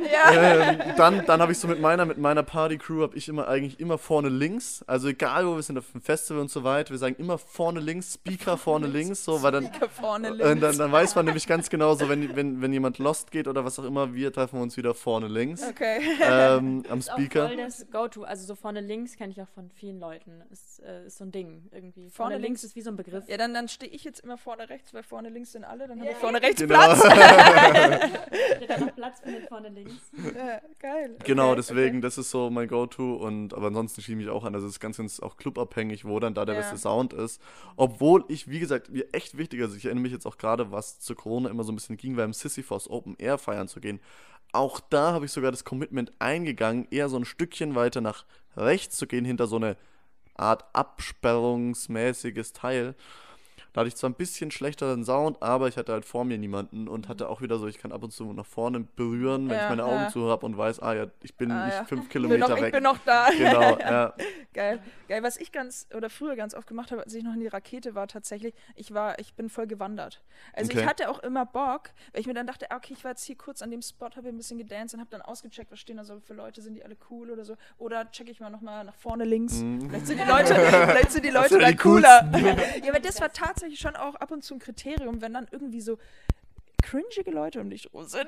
Ja. 0.00 0.32
ähm, 0.72 0.78
dann 0.96 1.26
dann 1.26 1.40
habe 1.42 1.52
ich 1.52 1.58
so 1.58 1.68
mit 1.68 1.80
meiner 1.80 2.04
mit 2.06 2.18
meiner 2.18 2.42
Party-Crew 2.42 3.02
habe 3.02 3.16
ich 3.16 3.28
immer 3.28 3.48
eigentlich 3.48 3.78
immer 3.80 3.98
vorne 3.98 4.28
links, 4.28 4.82
also 4.86 5.08
egal 5.08 5.46
wo 5.46 5.56
wir 5.56 5.62
sind 5.62 5.78
auf 5.78 5.90
dem 5.92 6.00
Festival 6.00 6.40
und 6.40 6.50
so 6.50 6.64
weiter, 6.64 6.90
wir 6.90 6.98
sagen 6.98 7.16
immer 7.18 7.38
vorne 7.38 7.80
links, 7.80 8.14
Speaker 8.14 8.56
vorne 8.56 8.86
links, 8.86 9.24
so, 9.24 9.42
weil 9.42 9.52
dann 9.52 9.66
Speaker 9.66 9.88
vorne 9.88 10.32
und 10.32 10.38
links. 10.38 10.60
dann, 10.60 10.78
dann 10.78 10.92
weiß 10.92 11.14
man 11.14 11.26
nämlich 11.26 11.46
ganz 11.46 11.68
genau, 11.70 11.94
so 11.94 12.08
wenn, 12.08 12.34
wenn, 12.36 12.62
wenn 12.62 12.72
jemand 12.72 12.98
lost 12.98 13.30
geht 13.30 13.48
oder 13.48 13.64
was 13.64 13.78
auch 13.78 13.84
immer, 13.84 14.14
wir 14.14 14.32
treffen 14.32 14.60
uns 14.60 14.76
wieder 14.76 14.94
vorne 14.94 15.28
links 15.28 15.62
Okay. 15.68 16.00
ähm, 16.22 16.84
am 16.88 16.98
Ist 17.00 17.10
auch 17.10 17.16
Speaker. 17.18 17.48
voll 17.48 17.56
das 17.56 17.86
Go-To. 17.90 18.22
Also 18.24 18.46
so 18.46 18.54
vorne 18.54 18.80
links 18.80 19.16
kenne 19.16 19.32
ich 19.32 19.40
auch 19.42 19.48
von 19.48 19.70
vielen 19.70 19.98
Leuten. 20.00 20.42
Ist, 20.50 20.80
äh, 20.82 21.06
ist 21.06 21.18
so 21.18 21.24
ein 21.24 21.32
Ding 21.32 21.68
irgendwie. 21.72 22.08
Vorne 22.22 22.34
links. 22.36 22.46
links 22.62 22.64
ist 22.64 22.76
wie 22.76 22.82
so 22.82 22.90
ein 22.90 22.96
Begriff. 22.96 23.28
Ja, 23.28 23.36
dann, 23.36 23.52
dann 23.54 23.68
stehe 23.68 23.90
ich 23.90 24.04
jetzt 24.04 24.20
immer 24.20 24.38
vorne 24.38 24.68
rechts, 24.68 24.92
weil 24.94 25.02
vorne 25.02 25.28
links 25.28 25.52
sind 25.52 25.64
alle. 25.64 25.86
Dann 25.88 25.98
habe 25.98 26.06
Ja, 26.06 26.12
ich 26.12 26.18
vorne 26.18 26.40
rechts 26.42 26.60
Genau. 26.60 26.74
Platz. 26.74 26.98
Steht 28.56 28.70
da 28.70 28.78
noch 28.78 28.94
Platz 28.94 29.20
findet 29.20 29.48
vorne 29.48 29.68
links. 29.70 29.94
ja, 30.36 30.60
geil. 30.78 31.16
Genau, 31.24 31.48
Okay, 31.48 31.56
deswegen, 31.56 32.00
das 32.00 32.18
ist 32.18 32.30
so 32.30 32.50
mein 32.50 32.68
Go-To 32.68 33.14
und 33.14 33.54
aber 33.54 33.68
ansonsten 33.68 34.00
schiebe 34.02 34.20
ich 34.20 34.26
mich 34.26 34.34
auch 34.34 34.44
an. 34.44 34.54
Also 34.54 34.66
es 34.66 34.74
ist 34.74 34.80
ganz, 34.80 34.96
ganz 34.98 35.20
auch 35.20 35.36
clubabhängig, 35.36 36.04
wo 36.04 36.18
dann 36.20 36.34
da 36.34 36.44
der 36.44 36.54
Ja. 36.54 36.60
beste 36.60 36.76
Sound 36.78 37.12
ist. 37.12 37.40
Obwohl 37.76 38.24
ich, 38.28 38.48
wie 38.48 38.60
gesagt, 38.60 38.90
mir 38.90 39.06
echt 39.12 39.36
wichtig, 39.38 39.60
also 39.62 39.76
ich 39.76 39.84
erinnere 39.84 40.02
mich 40.02 40.12
jetzt 40.12 40.26
auch 40.26 40.38
gerade, 40.38 40.70
was 40.70 41.00
zu 41.00 41.14
Corona 41.14 41.48
immer 41.50 41.64
so 41.64 41.72
ein 41.72 41.76
bisschen 41.76 41.96
ging, 41.96 42.16
beim 42.16 42.32
Sisyphos 42.32 42.88
Open 42.90 43.16
Air 43.18 43.38
feiern 43.38 43.68
zu 43.68 43.80
gehen. 43.80 44.00
Auch 44.52 44.80
da 44.80 45.12
habe 45.12 45.26
ich 45.26 45.32
sogar 45.32 45.52
das 45.52 45.64
Commitment 45.64 46.12
eingegangen, 46.18 46.88
eher 46.90 47.08
so 47.08 47.16
ein 47.16 47.24
Stückchen 47.24 47.74
weiter 47.76 48.00
nach 48.00 48.24
rechts 48.56 48.96
zu 48.96 49.06
gehen, 49.06 49.24
hinter 49.24 49.46
so 49.46 49.56
eine 49.56 49.76
Art 50.40 50.64
absperrungsmäßiges 50.72 52.52
Teil. 52.52 52.94
Da 53.72 53.80
hatte 53.80 53.88
ich 53.88 53.96
zwar 53.96 54.10
ein 54.10 54.14
bisschen 54.14 54.50
schlechteren 54.50 55.04
Sound, 55.04 55.42
aber 55.42 55.68
ich 55.68 55.76
hatte 55.76 55.92
halt 55.92 56.04
vor 56.04 56.24
mir 56.24 56.38
niemanden 56.38 56.88
und 56.88 57.08
hatte 57.08 57.28
auch 57.28 57.40
wieder 57.40 57.58
so, 57.58 57.66
ich 57.66 57.78
kann 57.78 57.92
ab 57.92 58.02
und 58.02 58.10
zu 58.12 58.32
nach 58.32 58.46
vorne 58.46 58.80
berühren, 58.80 59.48
wenn 59.48 59.56
Ja, 59.56 59.64
ich 59.64 59.68
meine 59.70 59.84
Augen 59.84 60.02
ja. 60.02 60.08
zu 60.08 60.28
habe 60.28 60.44
und 60.46 60.56
weiß, 60.58 60.80
ah 60.80 60.94
ja, 60.94 61.06
ich 61.22 61.34
bin 61.36 61.50
Ah, 61.52 61.66
nicht 61.66 61.74
ja. 61.76 61.84
fünf 61.84 62.02
Ich 62.06 62.08
bin, 62.12 62.22
noch, 62.22 62.28
Kilometer 62.30 62.56
ich 62.56 62.62
weg. 62.62 62.72
bin 62.72 62.82
noch 62.82 62.98
da. 63.04 63.28
Genau, 63.38 63.78
ja. 63.78 64.14
Geil. 64.52 64.80
Geil. 65.08 65.22
Was 65.22 65.36
ich 65.36 65.52
ganz 65.52 65.86
oder 65.96 66.10
früher 66.10 66.34
ganz 66.36 66.54
oft 66.54 66.66
gemacht 66.66 66.90
habe, 66.90 67.02
als 67.04 67.14
ich 67.14 67.22
noch 67.22 67.34
in 67.34 67.40
die 67.40 67.46
Rakete 67.46 67.94
war, 67.94 68.08
tatsächlich, 68.08 68.54
ich 68.74 68.92
war, 68.92 69.18
ich 69.18 69.34
bin 69.34 69.48
voll 69.48 69.66
gewandert. 69.66 70.20
Also 70.52 70.70
Okay. 70.70 70.80
ich 70.80 70.86
hatte 70.86 71.08
auch 71.10 71.20
immer 71.20 71.46
Bock, 71.46 71.90
weil 72.12 72.20
ich 72.22 72.26
mir 72.26 72.34
dann 72.34 72.46
dachte, 72.46 72.70
ah, 72.70 72.76
okay, 72.76 72.94
ich 72.96 73.04
war 73.04 73.12
jetzt 73.12 73.24
hier 73.24 73.36
kurz 73.36 73.62
an 73.62 73.70
dem 73.70 73.82
Spot, 73.82 74.06
habe 74.16 74.28
ein 74.28 74.36
bisschen 74.36 74.58
gedanced 74.58 74.94
und 74.94 75.00
habe 75.00 75.10
dann 75.10 75.22
ausgecheckt, 75.22 75.70
was 75.70 75.78
stehen 75.80 75.96
da 75.96 76.04
so 76.04 76.18
für 76.20 76.34
Leute, 76.34 76.60
sind 76.62 76.74
die 76.74 76.84
alle 76.84 76.96
cool 77.10 77.30
oder 77.30 77.44
so. 77.44 77.56
Oder 77.78 78.10
checke 78.10 78.30
ich 78.32 78.40
mal 78.40 78.50
nochmal 78.50 78.84
nach 78.84 78.94
vorne 78.96 79.24
links. 79.24 79.54
Vielleicht 79.88 80.06
sind 80.08 80.20
die 80.20 80.24
Leute, 80.28 80.54
vielleicht 80.54 81.12
sind 81.12 81.24
die 81.24 81.30
Leute 81.30 81.48
sind 81.50 81.62
da 81.62 81.70
die 81.70 81.76
cooler. 81.76 82.28
ja, 82.82 82.90
aber 82.90 83.00
das 83.00 83.20
war 83.20 83.32
tatsächlich 83.32 83.59
schon 83.76 83.96
auch 83.96 84.14
ab 84.16 84.30
und 84.30 84.42
zu 84.42 84.54
ein 84.54 84.58
Kriterium, 84.58 85.20
wenn 85.20 85.34
dann 85.34 85.46
irgendwie 85.50 85.80
so 85.80 85.98
cringige 86.82 87.30
Leute 87.30 87.60
um 87.60 87.70
dich 87.70 87.92
rum 87.92 88.06
sind, 88.06 88.26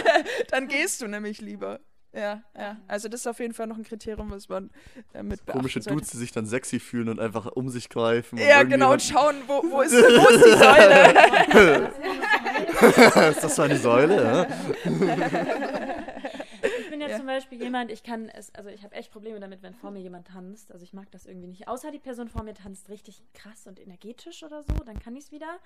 dann 0.50 0.68
gehst 0.68 1.02
du 1.02 1.08
nämlich 1.08 1.40
lieber. 1.40 1.80
Ja, 2.14 2.42
ja. 2.56 2.76
Also 2.88 3.08
das 3.08 3.20
ist 3.20 3.26
auf 3.26 3.40
jeden 3.40 3.54
Fall 3.54 3.66
noch 3.66 3.78
ein 3.78 3.84
Kriterium, 3.84 4.30
was 4.30 4.46
man 4.48 4.70
äh, 5.14 5.22
mit 5.22 5.46
beachten 5.46 5.60
Komische 5.60 5.80
sollte. 5.80 5.94
Dudes, 5.96 6.10
die 6.10 6.18
sich 6.18 6.30
dann 6.30 6.44
sexy 6.44 6.78
fühlen 6.78 7.08
und 7.08 7.18
einfach 7.18 7.46
um 7.46 7.70
sich 7.70 7.88
greifen. 7.88 8.38
Ja, 8.38 8.64
genau, 8.64 8.92
und 8.92 9.00
schauen, 9.02 9.36
wo, 9.46 9.62
wo, 9.70 9.80
ist, 9.82 9.94
wo 9.94 10.28
ist 10.28 10.44
die 10.44 10.50
Säule? 11.54 11.90
ist 13.30 13.44
das 13.44 13.56
so 13.56 13.62
eine 13.62 13.78
Säule? 13.78 14.22
Ja? 14.22 14.46
Ja. 17.12 17.16
zum 17.18 17.26
Beispiel 17.26 17.62
jemand, 17.62 17.90
ich 17.90 18.02
kann 18.02 18.28
es, 18.28 18.54
also 18.54 18.68
ich 18.68 18.82
habe 18.82 18.94
echt 18.94 19.10
Probleme 19.12 19.38
damit, 19.40 19.62
wenn 19.62 19.74
vor 19.74 19.90
mir 19.90 20.00
jemand 20.00 20.26
tanzt. 20.28 20.72
Also 20.72 20.84
ich 20.84 20.92
mag 20.92 21.10
das 21.10 21.26
irgendwie 21.26 21.46
nicht. 21.46 21.68
Außer 21.68 21.90
die 21.90 21.98
Person 21.98 22.28
vor 22.28 22.42
mir 22.42 22.54
tanzt 22.54 22.88
richtig 22.88 23.22
krass 23.34 23.66
und 23.66 23.78
energetisch 23.80 24.42
oder 24.42 24.62
so, 24.62 24.72
dann 24.84 24.98
kann 24.98 25.16
ich 25.16 25.24
es 25.24 25.32
wieder. 25.32 25.58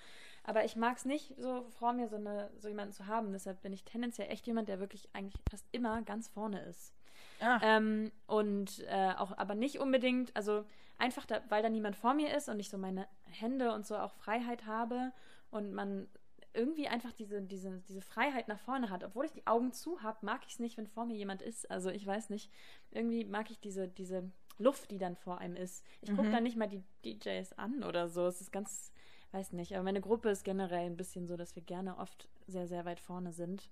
Aber 0.44 0.64
ich 0.64 0.76
mag 0.76 0.96
es 0.96 1.04
nicht, 1.04 1.34
so 1.38 1.66
vor 1.78 1.92
mir 1.92 2.08
so, 2.08 2.16
eine, 2.16 2.50
so 2.58 2.68
jemanden 2.68 2.92
zu 2.92 3.06
haben. 3.06 3.32
Deshalb 3.32 3.62
bin 3.62 3.72
ich 3.72 3.84
tendenziell 3.84 4.30
echt 4.30 4.46
jemand, 4.46 4.68
der 4.68 4.78
wirklich 4.80 5.08
eigentlich 5.12 5.42
fast 5.50 5.66
immer 5.72 6.02
ganz 6.02 6.28
vorne 6.28 6.60
ist. 6.62 6.92
Ah, 7.40 7.58
Ähm, 7.62 8.12
und 8.26 8.84
äh, 8.88 9.12
auch 9.16 9.36
aber 9.36 9.54
nicht 9.54 9.78
unbedingt, 9.78 10.34
also 10.36 10.64
einfach, 10.98 11.26
da, 11.26 11.40
weil 11.48 11.62
da 11.62 11.68
niemand 11.68 11.96
vor 11.96 12.14
mir 12.14 12.34
ist 12.34 12.48
und 12.48 12.60
ich 12.60 12.70
so 12.70 12.78
meine 12.78 13.06
Hände 13.24 13.72
und 13.72 13.86
so 13.86 13.96
auch 13.96 14.12
Freiheit 14.12 14.66
habe 14.66 15.12
und 15.50 15.72
man 15.72 16.08
irgendwie 16.56 16.88
einfach 16.88 17.12
diese, 17.12 17.42
diese, 17.42 17.80
diese 17.88 18.00
Freiheit 18.00 18.48
nach 18.48 18.58
vorne 18.58 18.90
hat. 18.90 19.04
Obwohl 19.04 19.26
ich 19.26 19.32
die 19.32 19.46
Augen 19.46 19.72
zu 19.72 20.02
habe, 20.02 20.24
mag 20.24 20.42
ich 20.46 20.54
es 20.54 20.58
nicht, 20.58 20.76
wenn 20.76 20.86
vor 20.86 21.06
mir 21.06 21.16
jemand 21.16 21.42
ist. 21.42 21.70
Also 21.70 21.90
ich 21.90 22.06
weiß 22.06 22.30
nicht, 22.30 22.50
irgendwie 22.90 23.24
mag 23.24 23.50
ich 23.50 23.60
diese, 23.60 23.88
diese 23.88 24.30
Luft, 24.58 24.90
die 24.90 24.98
dann 24.98 25.16
vor 25.16 25.38
einem 25.38 25.56
ist. 25.56 25.84
Ich 26.00 26.12
gucke 26.12 26.28
Mhm. 26.28 26.32
dann 26.32 26.42
nicht 26.44 26.56
mal 26.56 26.68
die 26.68 26.82
DJs 27.04 27.52
an 27.58 27.84
oder 27.84 28.08
so. 28.08 28.26
Es 28.26 28.40
ist 28.40 28.52
ganz, 28.52 28.90
weiß 29.32 29.52
nicht, 29.52 29.74
aber 29.74 29.84
meine 29.84 30.00
Gruppe 30.00 30.30
ist 30.30 30.44
generell 30.44 30.86
ein 30.86 30.96
bisschen 30.96 31.26
so, 31.26 31.36
dass 31.36 31.54
wir 31.56 31.62
gerne 31.62 31.98
oft 31.98 32.28
sehr, 32.46 32.66
sehr 32.66 32.84
weit 32.84 33.00
vorne 33.00 33.32
sind. 33.32 33.70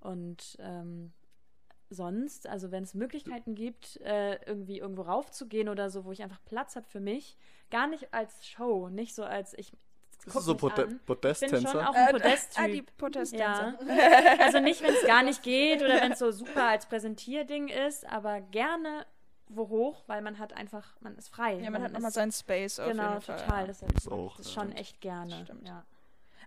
Und 0.00 0.56
ähm, 0.60 1.12
sonst, 1.90 2.46
also 2.46 2.70
wenn 2.70 2.82
es 2.82 2.94
Möglichkeiten 2.94 3.54
gibt, 3.54 3.96
äh, 4.02 4.34
irgendwie 4.44 4.78
irgendwo 4.78 5.02
raufzugehen 5.02 5.68
oder 5.68 5.88
so, 5.90 6.04
wo 6.04 6.12
ich 6.12 6.22
einfach 6.22 6.44
Platz 6.44 6.76
habe 6.76 6.86
für 6.86 7.00
mich, 7.00 7.36
gar 7.70 7.86
nicht 7.86 8.12
als 8.12 8.46
Show, 8.46 8.88
nicht 8.88 9.14
so 9.14 9.24
als 9.24 9.56
ich 9.56 9.72
Guck 10.24 10.34
du 10.34 10.40
so 10.40 10.52
mich 10.52 10.60
Pode 10.60 10.82
an. 10.84 10.88
Ich 10.88 10.88
bin 10.88 10.98
schon 10.98 11.06
Podesttänzer? 11.06 11.90
auch 11.90 11.94
ein 11.94 12.08
äh, 12.08 12.12
Podesttyp. 12.12 12.64
ah, 12.64 12.68
die 12.68 12.82
Podesttänzer. 12.82 13.78
Ja. 13.86 14.38
Also 14.44 14.60
nicht, 14.60 14.82
wenn 14.82 14.94
es 14.94 15.06
gar 15.06 15.22
nicht 15.22 15.42
geht 15.42 15.80
oder 15.82 16.00
wenn 16.00 16.12
es 16.12 16.18
so 16.18 16.30
super 16.30 16.64
als 16.64 16.86
Präsentierding 16.86 17.68
ist, 17.68 18.06
aber 18.06 18.40
gerne 18.40 19.06
wo 19.48 19.68
hoch, 19.68 20.04
weil 20.06 20.20
man 20.20 20.38
hat 20.38 20.52
einfach, 20.52 20.96
man 21.00 21.16
ist 21.16 21.28
frei. 21.30 21.54
Ja, 21.58 21.70
man 21.70 21.82
hat 21.82 21.92
nochmal 21.92 22.08
ist- 22.08 22.14
seinen 22.14 22.32
Space 22.32 22.78
auf 22.78 22.88
Genau, 22.90 23.08
jeden 23.10 23.22
Fall. 23.22 23.38
total. 23.38 23.60
Ja. 23.62 23.66
Das 23.66 23.82
ich 23.82 24.10
auch, 24.12 24.36
das 24.36 24.54
ja. 24.54 24.60
schon 24.60 24.72
echt 24.72 25.00
gerne. 25.00 25.42
Stimmt. 25.44 25.66
Ja. 25.66 25.84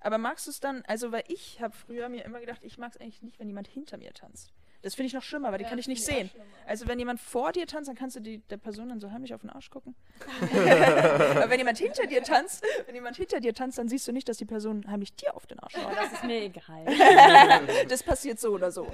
Aber 0.01 0.17
magst 0.17 0.45
du 0.47 0.51
es 0.51 0.59
dann, 0.59 0.83
also 0.87 1.11
weil 1.11 1.23
ich 1.27 1.61
habe 1.61 1.73
früher 1.75 2.09
mir 2.09 2.25
immer 2.25 2.39
gedacht, 2.39 2.59
ich 2.63 2.77
mag 2.77 2.91
es 2.93 3.01
eigentlich 3.01 3.21
nicht, 3.23 3.39
wenn 3.39 3.47
jemand 3.47 3.67
hinter 3.67 3.97
mir 3.97 4.13
tanzt. 4.13 4.51
Das 4.83 4.95
finde 4.95 5.07
ich 5.07 5.13
noch 5.13 5.21
schlimmer, 5.23 5.51
weil 5.51 5.59
die 5.59 5.63
Ja, 5.63 5.69
kann 5.69 5.77
ich 5.79 5.87
nicht 5.87 5.99
ich 5.99 6.05
sehen. 6.05 6.31
Also 6.65 6.87
wenn 6.87 6.97
jemand 6.97 7.19
vor 7.19 7.51
dir 7.51 7.67
tanzt, 7.67 7.87
dann 7.87 7.95
kannst 7.95 8.15
du 8.15 8.19
die, 8.19 8.39
der 8.39 8.57
Person 8.57 8.89
dann 8.89 8.99
so 8.99 9.11
heimlich 9.11 9.33
auf 9.33 9.41
den 9.41 9.49
Arsch 9.51 9.69
gucken. 9.69 9.95
Aber 10.41 11.49
wenn 11.49 11.59
jemand 11.59 11.77
hinter 11.77 12.07
dir 12.07 12.23
tanzt, 12.23 12.65
wenn 12.85 12.95
jemand 12.95 13.17
hinter 13.17 13.39
dir 13.39 13.53
tanzt, 13.53 13.77
dann 13.77 13.87
siehst 13.89 14.07
du 14.07 14.11
nicht, 14.11 14.27
dass 14.27 14.37
die 14.37 14.45
Person 14.45 14.85
heimlich 14.89 15.15
dir 15.15 15.35
auf 15.35 15.45
den 15.47 15.59
Arsch 15.59 15.73
schaut. 15.73 15.95
das 15.95 16.13
ist 16.13 16.23
mir 16.23 16.41
egal. 16.43 16.85
Das 17.89 18.03
passiert 18.03 18.39
so 18.39 18.49
oder 18.53 18.71
so. 18.71 18.87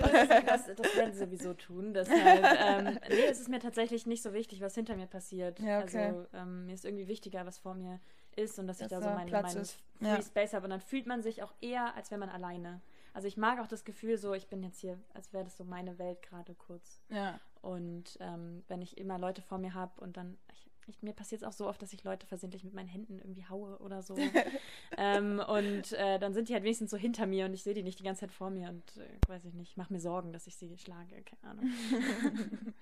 Das, 0.45 0.65
das 0.75 0.95
werden 0.95 1.13
sie 1.13 1.19
sowieso 1.19 1.53
tun. 1.53 1.93
Deshalb, 1.93 2.43
ähm, 2.59 2.99
nee, 3.09 3.25
es 3.29 3.39
ist 3.39 3.49
mir 3.49 3.59
tatsächlich 3.59 4.05
nicht 4.05 4.23
so 4.23 4.33
wichtig, 4.33 4.61
was 4.61 4.75
hinter 4.75 4.95
mir 4.95 5.07
passiert. 5.07 5.59
Ja, 5.59 5.81
okay. 5.81 6.05
Also 6.07 6.25
ähm, 6.33 6.65
mir 6.65 6.73
ist 6.73 6.85
irgendwie 6.85 7.07
wichtiger, 7.07 7.45
was 7.45 7.57
vor 7.59 7.73
mir 7.75 7.99
ist 8.35 8.59
und 8.59 8.67
dass, 8.67 8.79
ich 8.81 8.87
Dass 8.87 8.99
da 9.01 9.09
so 9.09 9.15
meinen 9.15 9.31
meinen. 9.31 9.65
Free 9.65 10.07
Ja. 10.07 10.21
Space 10.21 10.53
habe. 10.53 10.65
Und 10.65 10.69
dann 10.71 10.81
fühlt 10.81 11.07
man 11.07 11.21
sich 11.21 11.43
auch 11.43 11.53
eher, 11.61 11.95
als 11.95 12.11
wäre 12.11 12.19
man 12.19 12.29
alleine. 12.29 12.81
Also 13.17 13.27
ich 13.27 13.35
mag 13.35 13.59
auch 13.59 13.65
das 13.65 13.83
Gefühl 13.83 14.19
so, 14.19 14.35
ich 14.35 14.45
bin 14.45 14.61
jetzt 14.61 14.79
hier, 14.79 14.95
als 15.15 15.33
wäre 15.33 15.43
das 15.43 15.57
so 15.57 15.63
meine 15.63 15.97
Welt 15.97 16.21
gerade 16.21 16.53
kurz. 16.53 17.01
Ja. 17.09 17.39
Und 17.63 18.15
ähm, 18.19 18.63
wenn 18.67 18.79
ich 18.83 18.95
immer 18.99 19.17
Leute 19.17 19.41
vor 19.41 19.57
mir 19.57 19.73
habe 19.73 19.99
und 20.01 20.17
dann, 20.17 20.37
ich, 20.53 20.69
ich, 20.85 21.01
mir 21.01 21.13
passiert 21.13 21.41
es 21.41 21.47
auch 21.47 21.51
so 21.51 21.67
oft, 21.67 21.81
dass 21.81 21.93
ich 21.93 22.03
Leute 22.03 22.27
versehentlich 22.27 22.63
mit 22.63 22.75
meinen 22.75 22.89
Händen 22.89 23.17
irgendwie 23.17 23.43
haue 23.49 23.79
oder 23.79 24.03
so. 24.03 24.15
ähm, 24.97 25.39
und 25.47 25.93
äh, 25.93 26.19
dann 26.19 26.35
sind 26.35 26.47
die 26.47 26.53
halt 26.53 26.63
wenigstens 26.63 26.91
so 26.91 26.97
hinter 26.97 27.25
mir 27.25 27.45
und 27.45 27.55
ich 27.55 27.63
sehe 27.63 27.73
die 27.73 27.81
nicht 27.81 27.97
die 27.97 28.03
ganze 28.03 28.19
Zeit 28.19 28.31
vor 28.31 28.51
mir 28.51 28.69
und 28.69 28.97
äh, 28.97 29.09
weiß 29.27 29.45
ich 29.45 29.55
nicht, 29.55 29.77
mache 29.77 29.91
mir 29.91 29.99
Sorgen, 29.99 30.31
dass 30.31 30.45
ich 30.45 30.55
sie 30.55 30.77
schlage, 30.77 31.23
keine 31.23 31.51
Ahnung. 31.53 31.71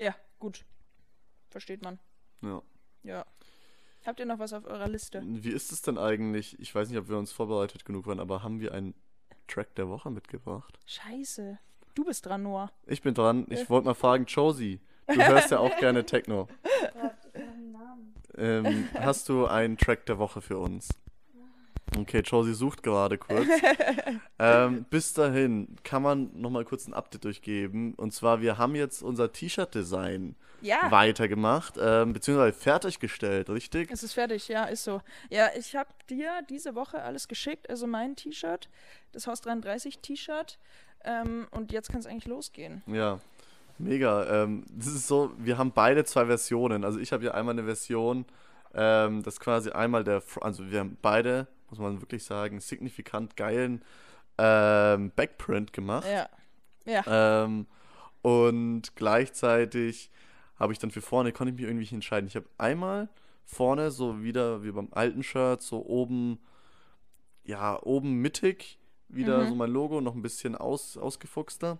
Ja, 0.00 0.16
gut. 0.40 0.64
Versteht 1.48 1.82
man. 1.82 2.00
Ja. 2.42 2.60
Ja. 3.04 3.24
Habt 4.04 4.18
ihr 4.18 4.26
noch 4.26 4.40
was 4.40 4.52
auf 4.52 4.64
eurer 4.64 4.88
Liste? 4.88 5.22
Wie 5.24 5.52
ist 5.52 5.70
es 5.70 5.80
denn 5.82 5.96
eigentlich? 5.96 6.58
Ich 6.58 6.74
weiß 6.74 6.88
nicht, 6.88 6.98
ob 6.98 7.08
wir 7.08 7.18
uns 7.18 7.30
vorbereitet 7.30 7.84
genug 7.84 8.08
waren, 8.08 8.18
aber 8.18 8.42
haben 8.42 8.58
wir 8.58 8.74
einen 8.74 8.94
Track 9.50 9.74
der 9.74 9.88
Woche 9.88 10.10
mitgebracht? 10.10 10.78
Scheiße. 10.86 11.58
Du 11.94 12.04
bist 12.04 12.24
dran, 12.24 12.44
Noah. 12.44 12.70
Ich 12.86 13.02
bin 13.02 13.14
dran. 13.14 13.46
Ich 13.50 13.68
wollte 13.68 13.86
mal 13.86 13.94
fragen, 13.94 14.24
Josie, 14.26 14.80
du 15.06 15.16
hörst 15.16 15.50
ja 15.50 15.58
auch 15.58 15.76
gerne 15.78 16.04
Techno. 16.06 16.48
Ähm, 18.38 18.88
hast 18.94 19.28
du 19.28 19.46
einen 19.46 19.76
Track 19.76 20.06
der 20.06 20.18
Woche 20.18 20.40
für 20.40 20.56
uns? 20.56 20.88
Okay, 21.98 22.20
Josie 22.24 22.54
sucht 22.54 22.82
gerade 22.82 23.18
kurz. 23.18 23.48
ähm, 24.38 24.84
bis 24.90 25.12
dahin 25.12 25.76
kann 25.82 26.02
man 26.02 26.30
noch 26.34 26.50
mal 26.50 26.64
kurz 26.64 26.86
ein 26.86 26.94
Update 26.94 27.24
durchgeben. 27.24 27.94
Und 27.94 28.12
zwar, 28.12 28.40
wir 28.40 28.58
haben 28.58 28.74
jetzt 28.74 29.02
unser 29.02 29.32
T-Shirt-Design 29.32 30.36
Ja. 30.62 30.90
weitergemacht, 30.90 31.74
ähm, 31.80 32.12
beziehungsweise 32.12 32.56
fertiggestellt, 32.56 33.50
richtig? 33.50 33.90
Es 33.90 34.02
ist 34.02 34.12
fertig, 34.12 34.48
ja, 34.48 34.64
ist 34.64 34.84
so. 34.84 35.02
Ja, 35.30 35.48
ich 35.58 35.74
habe 35.74 35.90
dir 36.08 36.30
diese 36.48 36.74
Woche 36.74 37.02
alles 37.02 37.28
geschickt, 37.28 37.68
also 37.68 37.86
mein 37.86 38.14
T-Shirt, 38.16 38.68
das 39.12 39.26
Haus 39.26 39.40
33 39.40 39.98
T-Shirt. 39.98 40.58
Ähm, 41.04 41.48
und 41.50 41.72
jetzt 41.72 41.90
kann 41.90 42.00
es 42.00 42.06
eigentlich 42.06 42.26
losgehen. 42.26 42.82
Ja, 42.86 43.20
mega. 43.78 44.42
Ähm, 44.44 44.64
das 44.70 44.88
ist 44.88 45.08
so, 45.08 45.32
wir 45.38 45.56
haben 45.58 45.72
beide 45.72 46.04
zwei 46.04 46.26
Versionen. 46.26 46.84
Also 46.84 46.98
ich 47.00 47.12
habe 47.12 47.24
ja 47.24 47.32
einmal 47.32 47.54
eine 47.54 47.64
Version, 47.64 48.26
ähm, 48.74 49.22
das 49.22 49.40
quasi 49.40 49.70
einmal 49.70 50.04
der, 50.04 50.22
also 50.42 50.70
wir 50.70 50.80
haben 50.80 50.96
beide, 51.00 51.46
muss 51.70 51.78
man 51.78 52.00
wirklich 52.00 52.24
sagen, 52.24 52.60
signifikant 52.60 53.36
geilen 53.36 53.82
ähm, 54.38 55.12
Backprint 55.14 55.72
gemacht. 55.72 56.06
Ja. 56.06 56.28
Ja. 56.86 57.44
Ähm, 57.44 57.66
und 58.22 58.94
gleichzeitig 58.96 60.10
habe 60.56 60.72
ich 60.72 60.78
dann 60.78 60.90
für 60.90 61.00
vorne, 61.00 61.32
konnte 61.32 61.50
ich 61.52 61.56
mich 61.56 61.64
irgendwie 61.66 61.82
nicht 61.82 61.92
entscheiden. 61.92 62.26
Ich 62.26 62.36
habe 62.36 62.46
einmal 62.58 63.08
vorne, 63.44 63.90
so 63.90 64.22
wieder 64.22 64.62
wie 64.62 64.72
beim 64.72 64.88
alten 64.92 65.22
Shirt, 65.22 65.62
so 65.62 65.84
oben, 65.84 66.38
ja, 67.44 67.82
oben 67.82 68.14
mittig, 68.20 68.78
wieder 69.08 69.44
Mhm. 69.44 69.48
so 69.48 69.54
mein 69.54 69.70
Logo, 69.70 70.00
noch 70.00 70.14
ein 70.14 70.22
bisschen 70.22 70.54
aus, 70.54 70.96
ausgefuchster. 70.96 71.78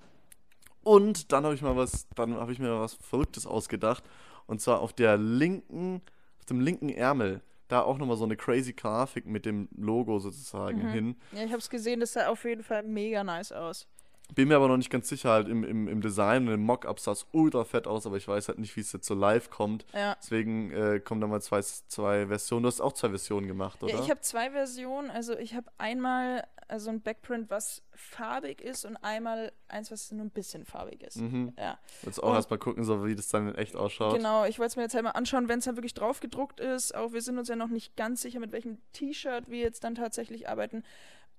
Und 0.82 1.32
dann 1.32 1.44
habe 1.44 1.54
ich 1.54 1.62
mal 1.62 1.76
was, 1.76 2.08
dann 2.14 2.34
habe 2.34 2.52
ich 2.52 2.58
mir 2.58 2.80
was 2.80 2.94
Verrücktes 2.94 3.46
ausgedacht. 3.46 4.02
Und 4.46 4.60
zwar 4.60 4.80
auf 4.80 4.92
der 4.92 5.16
linken, 5.16 6.00
auf 6.38 6.46
dem 6.46 6.60
linken 6.60 6.88
Ärmel, 6.88 7.42
da 7.72 7.82
auch 7.82 7.98
nochmal 7.98 8.16
so 8.16 8.24
eine 8.24 8.36
crazy 8.36 8.72
Grafik 8.72 9.26
mit 9.26 9.46
dem 9.46 9.68
Logo 9.76 10.18
sozusagen 10.18 10.86
Mhm. 10.88 10.90
hin. 10.92 11.16
Ja, 11.32 11.44
ich 11.44 11.50
habe 11.50 11.58
es 11.58 11.70
gesehen, 11.70 12.00
das 12.00 12.12
sah 12.14 12.28
auf 12.28 12.44
jeden 12.44 12.62
Fall 12.62 12.82
mega 12.82 13.22
nice 13.24 13.52
aus. 13.52 13.86
Bin 14.34 14.48
mir 14.48 14.56
aber 14.56 14.68
noch 14.68 14.76
nicht 14.76 14.90
ganz 14.90 15.08
sicher, 15.08 15.30
halt 15.30 15.48
im, 15.48 15.64
im, 15.64 15.88
im 15.88 16.00
Design 16.00 16.48
und 16.48 16.54
im 16.54 16.62
Mock-Up 16.62 17.00
sah 17.00 17.12
es 17.12 17.26
ultra 17.32 17.64
fett 17.64 17.86
aus, 17.86 18.06
aber 18.06 18.16
ich 18.16 18.26
weiß 18.26 18.48
halt 18.48 18.58
nicht, 18.58 18.76
wie 18.76 18.80
es 18.80 18.92
jetzt 18.92 19.06
so 19.06 19.14
live 19.14 19.50
kommt. 19.50 19.84
Ja. 19.94 20.16
Deswegen 20.20 20.72
äh, 20.72 21.00
kommen 21.00 21.20
da 21.20 21.26
mal 21.26 21.40
zwei, 21.40 21.60
zwei 21.60 22.26
Versionen. 22.26 22.62
Du 22.62 22.68
hast 22.68 22.80
auch 22.80 22.92
zwei 22.92 23.08
Versionen 23.10 23.46
gemacht, 23.46 23.82
oder? 23.82 23.92
Ja, 23.94 24.00
ich 24.00 24.10
habe 24.10 24.20
zwei 24.20 24.50
Versionen. 24.50 25.10
Also 25.10 25.36
ich 25.36 25.54
habe 25.54 25.70
einmal 25.78 26.44
also 26.70 26.90
ein 26.90 27.00
Backprint, 27.00 27.50
was 27.50 27.82
farbig 27.92 28.60
ist 28.60 28.84
und 28.84 28.96
einmal 28.98 29.52
eins, 29.68 29.90
was 29.90 30.10
nur 30.12 30.24
ein 30.24 30.30
bisschen 30.30 30.64
farbig 30.64 31.02
ist. 31.02 31.16
mhm. 31.16 31.52
Ja. 31.58 31.78
Jetzt 32.02 32.22
auch 32.22 32.34
erstmal 32.34 32.58
gucken, 32.58 32.84
so 32.84 33.04
wie 33.04 33.14
das 33.14 33.28
dann 33.28 33.48
in 33.48 33.54
echt 33.56 33.76
ausschaut. 33.76 34.16
Genau, 34.16 34.44
ich 34.44 34.58
wollte 34.58 34.70
es 34.70 34.76
mir 34.76 34.82
jetzt 34.82 34.94
halt 34.94 35.04
mal 35.04 35.10
anschauen, 35.10 35.48
wenn 35.48 35.58
es 35.58 35.64
dann 35.64 35.76
wirklich 35.76 35.94
drauf 35.94 36.20
gedruckt 36.20 36.60
ist. 36.60 36.94
Auch 36.94 37.12
wir 37.12 37.22
sind 37.22 37.38
uns 37.38 37.48
ja 37.48 37.56
noch 37.56 37.68
nicht 37.68 37.96
ganz 37.96 38.22
sicher, 38.22 38.40
mit 38.40 38.52
welchem 38.52 38.78
T-Shirt 38.92 39.48
wir 39.48 39.58
jetzt 39.58 39.84
dann 39.84 39.94
tatsächlich 39.94 40.48
arbeiten 40.48 40.84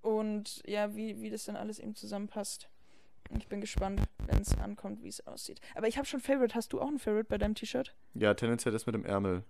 und 0.02 0.62
ja, 0.66 0.96
wie, 0.96 1.22
wie 1.22 1.30
das 1.30 1.46
dann 1.46 1.56
alles 1.56 1.80
eben 1.80 1.96
zusammenpasst. 1.96 2.70
Ich 3.38 3.48
bin 3.48 3.62
gespannt, 3.62 4.02
wenn 4.28 4.42
es 4.42 4.58
ankommt, 4.58 5.04
wie 5.04 5.08
es 5.10 5.26
aussieht. 5.28 5.60
Aber 5.76 5.88
ich 5.88 5.98
habe 5.98 6.06
schon 6.06 6.20
Favorite. 6.20 6.56
Hast 6.56 6.74
du 6.74 6.82
auch 6.82 6.88
ein 6.88 7.00
Favorite 7.00 7.28
bei 7.30 7.38
deinem 7.38 7.56
T-Shirt? 7.56 7.96
Ja, 8.14 8.34
tendenziell 8.34 8.72
das 8.74 8.86
mit 8.86 8.96
dem 8.96 9.06
Ärmel. 9.06 9.44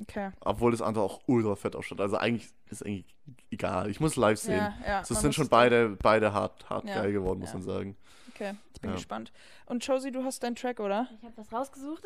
Okay. 0.00 0.30
Obwohl 0.40 0.70
das 0.70 0.80
andere 0.82 1.02
auch 1.04 1.22
ultra 1.26 1.56
fett 1.56 1.74
ausschaut. 1.74 2.00
Also 2.00 2.16
eigentlich 2.16 2.48
ist 2.70 2.84
eigentlich 2.84 3.16
egal. 3.50 3.90
Ich 3.90 3.98
muss 4.00 4.14
live 4.16 4.38
sehen. 4.38 4.56
Ja, 4.58 4.74
ja. 4.86 4.98
das 5.00 5.10
man 5.10 5.20
sind 5.22 5.34
schon 5.34 5.44
es- 5.44 5.50
beide, 5.50 5.96
beide 6.02 6.32
hart, 6.32 6.68
hart 6.70 6.84
Ja, 6.88 7.02
geil 7.02 7.12
geworden, 7.12 7.40
muss 7.40 7.48
ja. 7.50 7.54
man 7.54 7.62
sagen. 7.62 7.96
Okay, 8.32 8.54
ich 8.74 8.80
bin 8.80 8.90
Ja. 8.90 8.96
gespannt. 8.96 9.32
Und 9.66 9.84
Josie, 9.84 10.12
du 10.12 10.22
hast 10.22 10.42
deinen 10.44 10.54
Track, 10.54 10.78
oder? 10.78 11.08
Ich 11.18 11.24
habe 11.24 11.36
was 11.36 11.52
rausgesucht. 11.52 12.04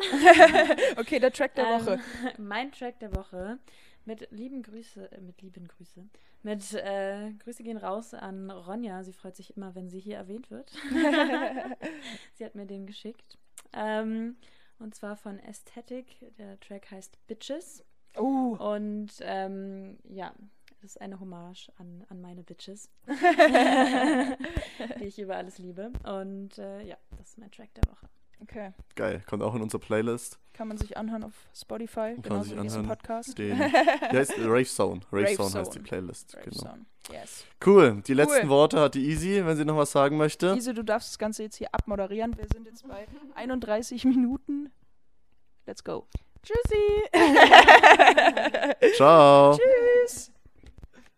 okay, 0.97 1.19
der 1.19 1.33
Track 1.33 1.55
der 1.55 1.67
Woche. 1.67 2.01
Ähm, 2.25 2.33
mein 2.49 2.73
Track 2.73 2.99
der 3.01 3.15
Woche 3.15 3.59
mit 4.07 4.27
lieben 4.31 4.63
Grüße, 4.63 5.13
äh, 5.13 5.21
mit 5.21 5.43
lieben 5.43 5.69
Grüße, 5.69 6.05
mit 6.43 6.75
äh, 6.75 7.33
Grüße 7.39 7.63
gehen 7.63 7.77
raus 7.77 8.15
an 8.15 8.51
Ronja. 8.51 9.03
Sie 9.05 9.13
freut 9.13 9.37
sich 9.37 9.57
immer, 9.57 9.75
wenn 9.75 9.89
sie 9.89 10.01
hier 10.01 10.17
erwähnt 10.17 10.51
wird. 10.51 10.71
sie 12.35 12.45
hat 12.45 12.55
mir 12.55 12.67
den 12.67 12.87
geschickt. 12.87 13.39
Ähm, 13.73 14.37
und 14.79 14.95
zwar 14.95 15.17
von 15.17 15.39
Aesthetic. 15.41 16.35
Der 16.39 16.59
Track 16.61 16.91
heißt 16.91 17.19
Bitches. 17.27 17.85
Oh, 18.17 18.57
Und 18.59 19.13
ähm, 19.21 19.99
ja, 20.05 20.35
das 20.83 20.97
ist 20.97 21.01
eine 21.01 21.21
Hommage 21.21 21.71
an, 21.79 22.05
an 22.09 22.21
meine 22.21 22.43
Bitches, 22.43 22.91
die 23.07 25.05
ich 25.05 25.19
über 25.19 25.37
alles 25.37 25.59
liebe. 25.59 25.93
Und 26.05 26.59
äh, 26.59 26.83
ja, 26.83 26.97
das 27.17 27.31
ist 27.31 27.39
mein 27.39 27.51
Track 27.51 27.73
der 27.75 27.91
Woche. 27.91 28.09
Okay. 28.43 28.73
Geil. 28.97 29.23
Kommt 29.29 29.43
auch 29.43 29.55
in 29.55 29.63
unsere 29.63 29.81
Playlist. 29.81 30.39
Kann 30.53 30.69
man 30.69 30.77
sich 30.77 30.97
anhören 30.99 31.25
auf 31.25 31.33
Spotify, 31.55 31.95
Kann 31.95 32.15
man 32.15 32.23
genauso 32.23 32.45
sich 32.51 32.59
wie 32.59 32.63
diesen 32.63 32.81
anhören. 32.81 32.99
Podcast. 32.99 33.39
Den, 33.39 33.57
die 34.13 34.17
heißt 34.19 34.35
Rave 34.39 34.65
Zone. 34.65 35.01
Rave, 35.11 35.25
Rave 35.25 35.35
Zone 35.37 35.55
heißt 35.55 35.71
die 35.75 35.79
Zone. 35.79 35.83
Playlist. 35.89 36.33
Brave 36.33 36.51
Genau. 36.51 36.57
Zone. 36.63 36.87
Yes. 37.11 37.45
Cool. 37.65 38.03
Die 38.07 38.15
letzten 38.15 38.43
Cool. 38.45 38.49
Worte 38.51 38.81
hat 38.81 38.95
die 38.95 39.09
Easy, 39.09 39.45
wenn 39.45 39.57
sie 39.57 39.65
noch 39.65 39.77
was 39.77 39.91
sagen 39.93 40.17
möchte. 40.19 40.55
Ise, 40.57 40.75
du 40.75 40.83
darfst 40.85 41.09
das 41.11 41.19
Ganze 41.19 41.43
jetzt 41.43 41.57
hier 41.57 41.69
abmoderieren. 41.73 42.37
Wir 42.37 42.47
sind 42.53 42.67
jetzt 42.67 42.87
bei 42.87 43.07
31 43.35 44.05
Minuten. 44.05 44.71
Let's 45.67 45.83
go. 45.83 46.07
Tschüssi! 46.43 47.03
Ciao. 48.97 49.57
Tschüss. 49.57 50.32